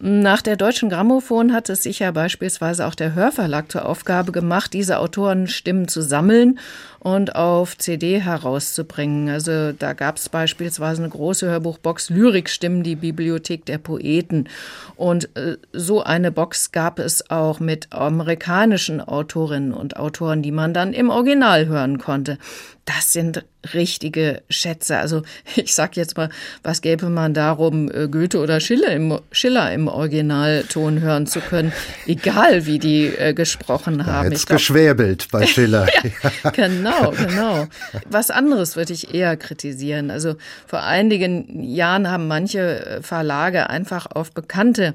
[0.00, 4.63] Nach der Deutschen Grammophon hat es sich ja beispielsweise auch der Hörverlag zur Aufgabe gemacht,
[4.68, 6.58] diese Autorenstimmen zu sammeln
[7.04, 9.28] und auf CD herauszubringen.
[9.28, 14.48] Also da gab es beispielsweise eine große Hörbuchbox Lyrikstimmen, die Bibliothek der Poeten.
[14.96, 20.72] Und äh, so eine Box gab es auch mit amerikanischen Autorinnen und Autoren, die man
[20.72, 22.38] dann im Original hören konnte.
[22.86, 24.98] Das sind richtige Schätze.
[24.98, 25.22] Also
[25.56, 26.28] ich sag jetzt mal,
[26.62, 31.72] was gäbe man darum, äh, Goethe oder Schiller im, Schiller im Originalton hören zu können,
[32.06, 34.30] egal wie die äh, gesprochen haben.
[34.30, 35.86] Jetzt geschwäbelt bei Schiller.
[36.44, 37.66] ja, genau, genau.
[38.08, 40.10] Was anderes würde ich eher kritisieren.
[40.10, 40.36] Also
[40.66, 44.94] vor einigen Jahren haben manche Verlage einfach auf bekannte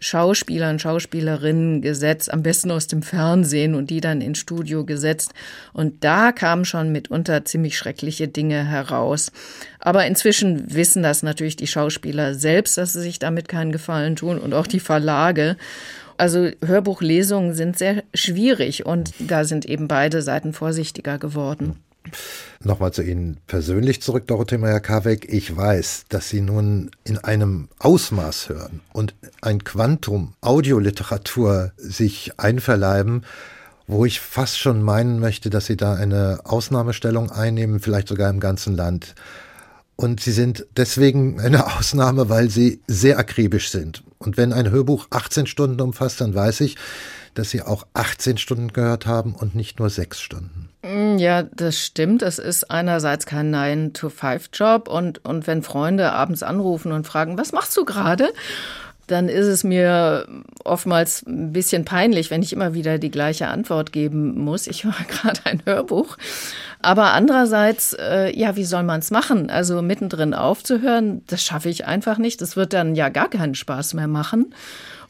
[0.00, 5.32] Schauspielern, Schauspielerinnen gesetzt, am besten aus dem Fernsehen und die dann ins Studio gesetzt.
[5.72, 9.32] Und da kamen schon mitunter ziemlich schreckliche Dinge heraus.
[9.78, 14.38] Aber inzwischen wissen das natürlich die Schauspieler selbst, dass sie sich damit keinen Gefallen tun
[14.38, 15.56] und auch die Verlage.
[16.16, 21.76] Also Hörbuchlesungen sind sehr schwierig und da sind eben beide Seiten vorsichtiger geworden.
[22.62, 25.26] Nochmal zu Ihnen persönlich zurück, Dorothee Meyer-Karweck.
[25.32, 33.24] Ich weiß, dass Sie nun in einem Ausmaß hören und ein Quantum Audioliteratur sich einverleiben,
[33.86, 38.40] wo ich fast schon meinen möchte, dass Sie da eine Ausnahmestellung einnehmen, vielleicht sogar im
[38.40, 39.14] ganzen Land.
[39.96, 44.02] Und Sie sind deswegen eine Ausnahme, weil Sie sehr akribisch sind.
[44.26, 46.76] Und wenn ein Hörbuch 18 Stunden umfasst, dann weiß ich,
[47.34, 50.68] dass Sie auch 18 Stunden gehört haben und nicht nur sechs Stunden.
[50.82, 52.22] Mm, ja, das stimmt.
[52.22, 57.76] Es ist einerseits kein 9-to-5-Job und, und wenn Freunde abends anrufen und fragen, was machst
[57.76, 58.32] du gerade?
[59.06, 60.26] Dann ist es mir
[60.64, 64.66] oftmals ein bisschen peinlich, wenn ich immer wieder die gleiche Antwort geben muss.
[64.66, 66.16] Ich höre gerade ein Hörbuch.
[66.84, 69.50] Aber andererseits, äh, ja, wie soll man es machen?
[69.50, 72.40] Also mittendrin aufzuhören, das schaffe ich einfach nicht.
[72.40, 74.54] Das wird dann ja gar keinen Spaß mehr machen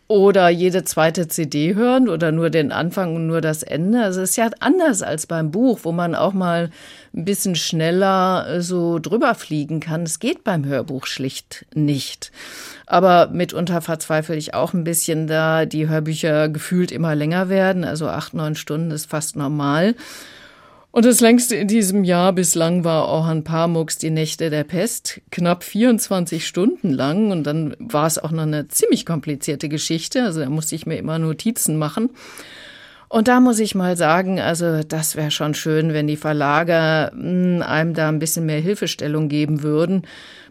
[0.07, 4.03] oder jede zweite CD hören oder nur den Anfang und nur das Ende.
[4.03, 6.71] Also es ist ja anders als beim Buch, wo man auch mal
[7.15, 10.03] ein bisschen schneller äh, so drüber fliegen kann.
[10.03, 12.33] Es geht beim Hörbuch schlicht nicht.
[12.87, 17.85] Aber mitunter verzweifle ich auch ein bisschen, da die Hörbücher gefühlt immer länger werden.
[17.85, 19.95] Also acht, neun Stunden ist fast normal.
[20.95, 25.65] Und das längste in diesem Jahr bislang war Orhan Pamuks Die Nächte der Pest, knapp
[25.65, 27.33] 24 Stunden lang.
[27.33, 30.23] Und dann war es auch noch eine ziemlich komplizierte Geschichte.
[30.23, 32.11] Also da musste ich mir immer Notizen machen.
[33.09, 37.61] Und da muss ich mal sagen, also das wäre schon schön, wenn die Verlager hm,
[37.63, 40.03] einem da ein bisschen mehr Hilfestellung geben würden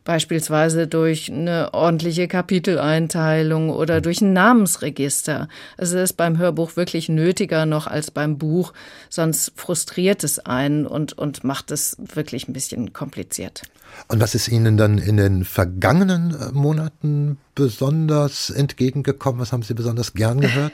[0.03, 5.47] beispielsweise durch eine ordentliche Kapiteleinteilung oder durch ein Namensregister.
[5.77, 8.73] Es ist beim Hörbuch wirklich nötiger noch als beim Buch,
[9.09, 13.63] sonst frustriert es einen und, und macht es wirklich ein bisschen kompliziert.
[14.07, 19.39] Und was ist Ihnen dann in den vergangenen äh, Monaten besonders entgegengekommen?
[19.39, 20.73] Was haben Sie besonders gern gehört?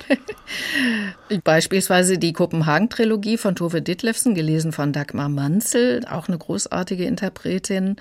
[1.44, 7.98] Beispielsweise die Kopenhagen-Trilogie von Tove Ditlevsen, gelesen von Dagmar Manzel, auch eine großartige Interpretin.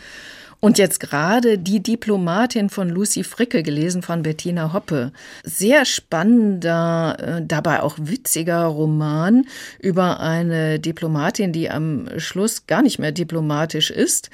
[0.60, 5.12] Und jetzt gerade die Diplomatin von Lucy Fricke, gelesen von Bettina Hoppe.
[5.44, 9.46] Sehr spannender, äh, dabei auch witziger Roman
[9.78, 14.30] über eine Diplomatin, die am Schluss gar nicht mehr diplomatisch ist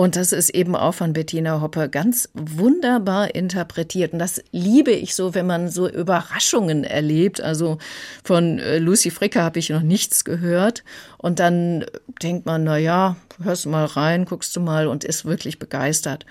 [0.00, 4.14] und das ist eben auch von Bettina Hoppe ganz wunderbar interpretiert.
[4.14, 7.42] Und das liebe ich so, wenn man so Überraschungen erlebt.
[7.42, 7.76] Also
[8.24, 10.84] von äh, Lucy Fricke habe ich noch nichts gehört.
[11.18, 11.84] Und dann
[12.22, 16.24] denkt man, na ja, hörst du mal rein, guckst du mal und ist wirklich begeistert.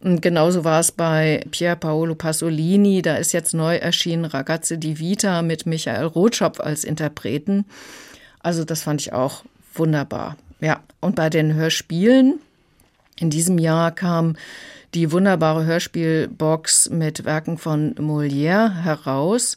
[0.00, 3.00] Und genauso war es bei Pier Paolo Pasolini.
[3.00, 7.64] Da ist jetzt neu erschienen Ragazze di Vita mit Michael Rotschopf als Interpreten.
[8.40, 9.42] Also das fand ich auch
[9.72, 10.36] wunderbar.
[10.60, 12.40] Ja, und bei den Hörspielen
[13.18, 14.36] in diesem Jahr kam
[14.94, 19.56] die wunderbare Hörspielbox mit Werken von Molière heraus.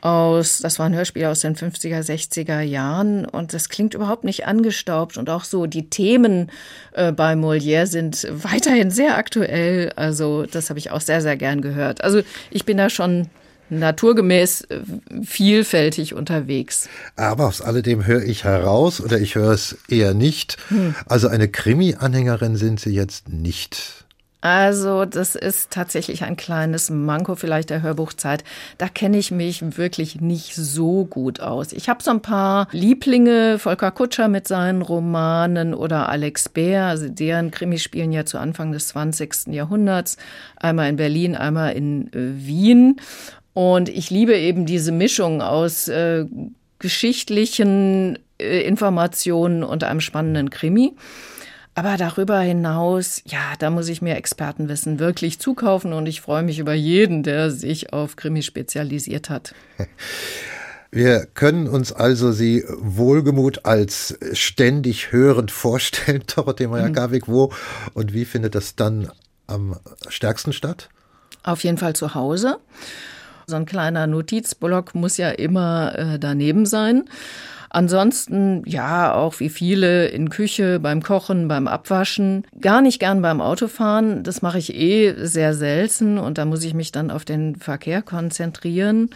[0.00, 4.46] Aus, das war ein Hörspiel aus den 50er, 60er Jahren und das klingt überhaupt nicht
[4.46, 6.52] angestaubt und auch so die Themen
[6.92, 9.92] äh, bei Molière sind weiterhin sehr aktuell.
[9.96, 12.04] Also das habe ich auch sehr, sehr gern gehört.
[12.04, 13.28] Also ich bin da schon
[13.70, 14.80] naturgemäß äh,
[15.22, 16.88] vielfältig unterwegs.
[17.16, 20.56] Aber aus alledem höre ich heraus oder ich höre es eher nicht.
[20.68, 20.94] Hm.
[21.06, 24.06] Also eine Krimi-Anhängerin sind Sie jetzt nicht.
[24.40, 28.44] Also, das ist tatsächlich ein kleines Manko vielleicht der Hörbuchzeit.
[28.78, 31.72] Da kenne ich mich wirklich nicht so gut aus.
[31.72, 37.08] Ich habe so ein paar Lieblinge, Volker Kutscher mit seinen Romanen oder Alex Bär, also
[37.08, 39.48] deren Krimis spielen ja zu Anfang des 20.
[39.48, 40.18] Jahrhunderts,
[40.54, 43.00] einmal in Berlin, einmal in äh, Wien.
[43.58, 46.26] Und ich liebe eben diese Mischung aus äh,
[46.78, 50.94] geschichtlichen äh, Informationen und einem spannenden Krimi.
[51.74, 56.60] Aber darüber hinaus, ja, da muss ich mir Expertenwissen wirklich zukaufen und ich freue mich
[56.60, 59.56] über jeden, der sich auf Krimi spezialisiert hat.
[60.92, 67.26] Wir können uns also Sie wohlgemut als ständig hörend vorstellen, Dorothee Meyer-Garwig.
[67.26, 67.52] Wo
[67.92, 69.10] und wie findet das dann
[69.48, 69.76] am
[70.08, 70.88] stärksten statt?
[71.42, 72.58] Auf jeden Fall zu Hause.
[73.48, 77.04] So ein kleiner Notizblock muss ja immer äh, daneben sein.
[77.70, 82.44] Ansonsten, ja, auch wie viele in Küche, beim Kochen, beim Abwaschen.
[82.60, 84.22] Gar nicht gern beim Autofahren.
[84.22, 88.02] Das mache ich eh sehr selten und da muss ich mich dann auf den Verkehr
[88.02, 89.08] konzentrieren.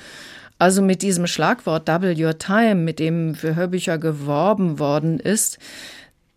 [0.59, 5.59] Also mit diesem Schlagwort Double Your Time, mit dem für Hörbücher geworben worden ist,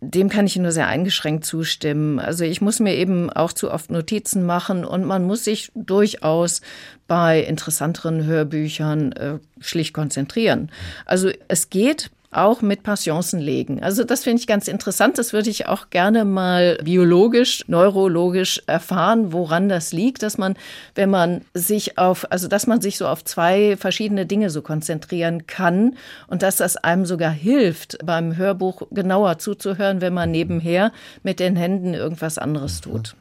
[0.01, 2.19] dem kann ich nur sehr eingeschränkt zustimmen.
[2.19, 6.61] Also ich muss mir eben auch zu oft Notizen machen und man muss sich durchaus
[7.07, 10.69] bei interessanteren Hörbüchern äh, schlicht konzentrieren.
[11.05, 13.81] Also es geht auch mit Passionsen legen.
[13.81, 15.17] Also das finde ich ganz interessant.
[15.17, 20.55] Das würde ich auch gerne mal biologisch, neurologisch erfahren, woran das liegt, dass man,
[20.95, 25.47] wenn man sich auf, also dass man sich so auf zwei verschiedene Dinge so konzentrieren
[25.47, 25.95] kann
[26.27, 30.91] und dass das einem sogar hilft, beim Hörbuch genauer zuzuhören, wenn man nebenher
[31.23, 33.15] mit den Händen irgendwas anderes tut.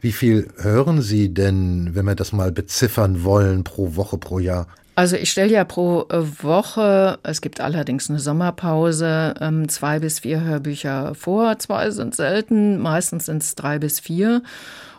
[0.00, 4.66] Wie viel hören Sie denn, wenn wir das mal beziffern wollen, pro Woche, pro Jahr?
[4.98, 10.20] Also ich stelle ja pro äh, Woche, es gibt allerdings eine Sommerpause, ähm, zwei bis
[10.20, 11.58] vier Hörbücher vor.
[11.58, 14.42] Zwei sind selten, meistens sind es drei bis vier.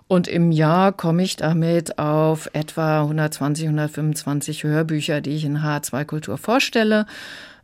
[0.08, 6.06] Und im Jahr komme ich damit auf etwa 120, 125 Hörbücher, die ich in H2
[6.06, 7.08] Kultur vorstelle.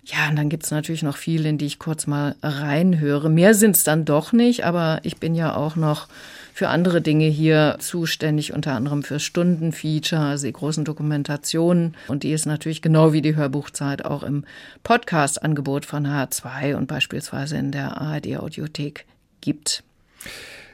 [0.03, 3.29] Ja, und dann gibt's natürlich noch viele, in die ich kurz mal reinhöre.
[3.29, 6.07] Mehr sind's dann doch nicht, aber ich bin ja auch noch
[6.53, 11.95] für andere Dinge hier zuständig, unter anderem für Stundenfeature, also die großen Dokumentationen.
[12.07, 14.45] Und die ist natürlich genau wie die Hörbuchzeit auch im
[14.83, 19.05] Podcast-Angebot von H2 und beispielsweise in der ARD-Audiothek
[19.41, 19.83] gibt.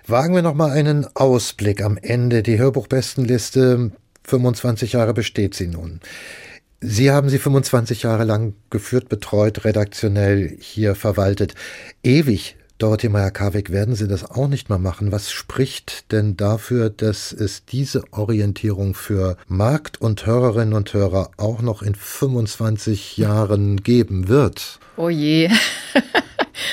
[0.06, 2.44] Wagen wir noch mal einen Ausblick am Ende.
[2.44, 3.92] Die Hörbuchbestenliste
[4.26, 6.02] 25 Jahre besteht sie nun.
[6.82, 11.56] Sie haben sie 25 Jahre lang geführt, betreut, redaktionell hier verwaltet.
[12.04, 15.12] Ewig Dorothee Meyer-Karwig, werden Sie das auch nicht mehr machen?
[15.12, 21.62] Was spricht denn dafür, dass es diese Orientierung für Markt und Hörerinnen und Hörer auch
[21.62, 24.80] noch in 25 Jahren geben wird?
[24.98, 25.50] Oh je.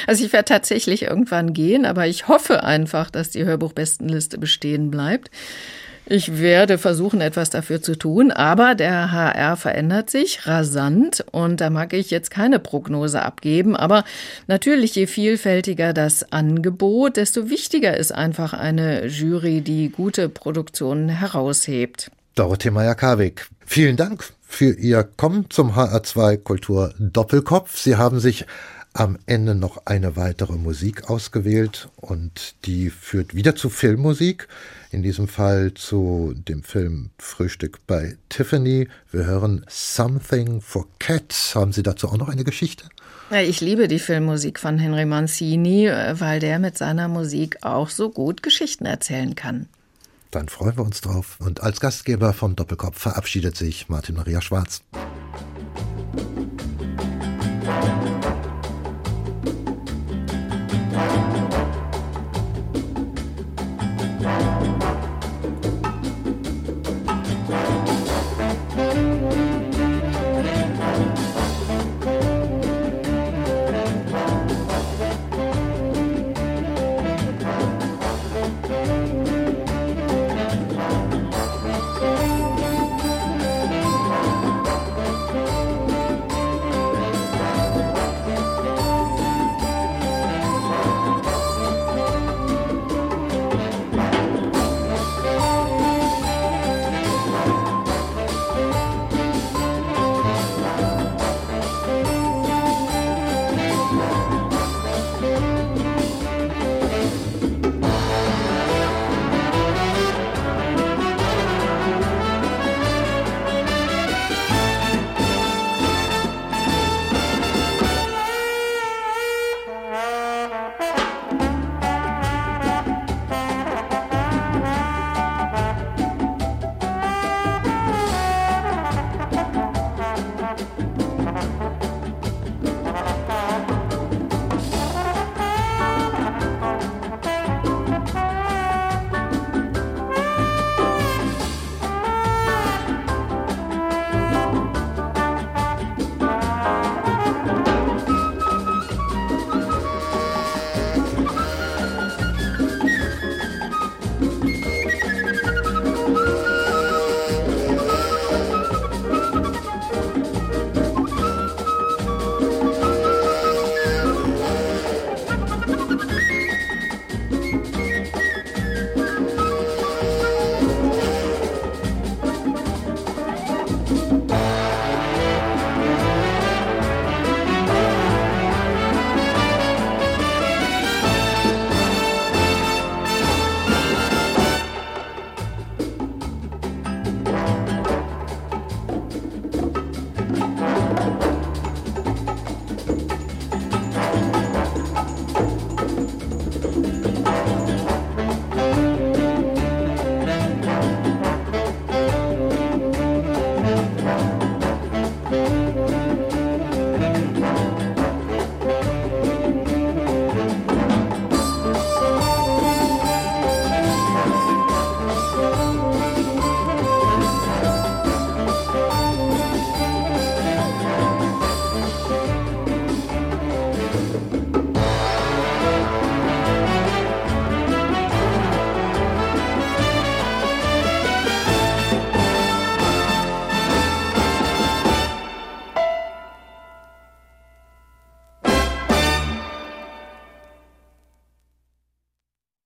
[0.09, 5.31] Also ich werde tatsächlich irgendwann gehen, aber ich hoffe einfach, dass die Hörbuchbestenliste bestehen bleibt.
[6.09, 11.69] Ich werde versuchen, etwas dafür zu tun, aber der HR verändert sich rasant und da
[11.69, 13.75] mag ich jetzt keine Prognose abgeben.
[13.75, 14.05] Aber
[14.47, 22.13] natürlich, je vielfältiger das Angebot, desto wichtiger ist einfach eine Jury, die gute Produktionen heraushebt.
[22.37, 27.77] Dorothee Meyer-Karwig, vielen Dank für Ihr Kommen zum HR2 Kultur Doppelkopf.
[27.79, 28.47] Sie haben sich
[28.93, 34.49] am Ende noch eine weitere Musik ausgewählt und die führt wieder zu Filmmusik
[34.97, 38.89] in diesem Fall zu dem Film Frühstück bei Tiffany.
[39.13, 41.55] Wir hören Something for Cats.
[41.55, 42.89] Haben Sie dazu auch noch eine Geschichte?
[43.31, 48.09] Ja, ich liebe die Filmmusik von Henry Mancini, weil der mit seiner Musik auch so
[48.09, 49.69] gut Geschichten erzählen kann.
[50.31, 51.37] Dann freuen wir uns drauf.
[51.41, 54.81] Und als Gastgeber vom Doppelkopf verabschiedet sich Martin Maria Schwarz.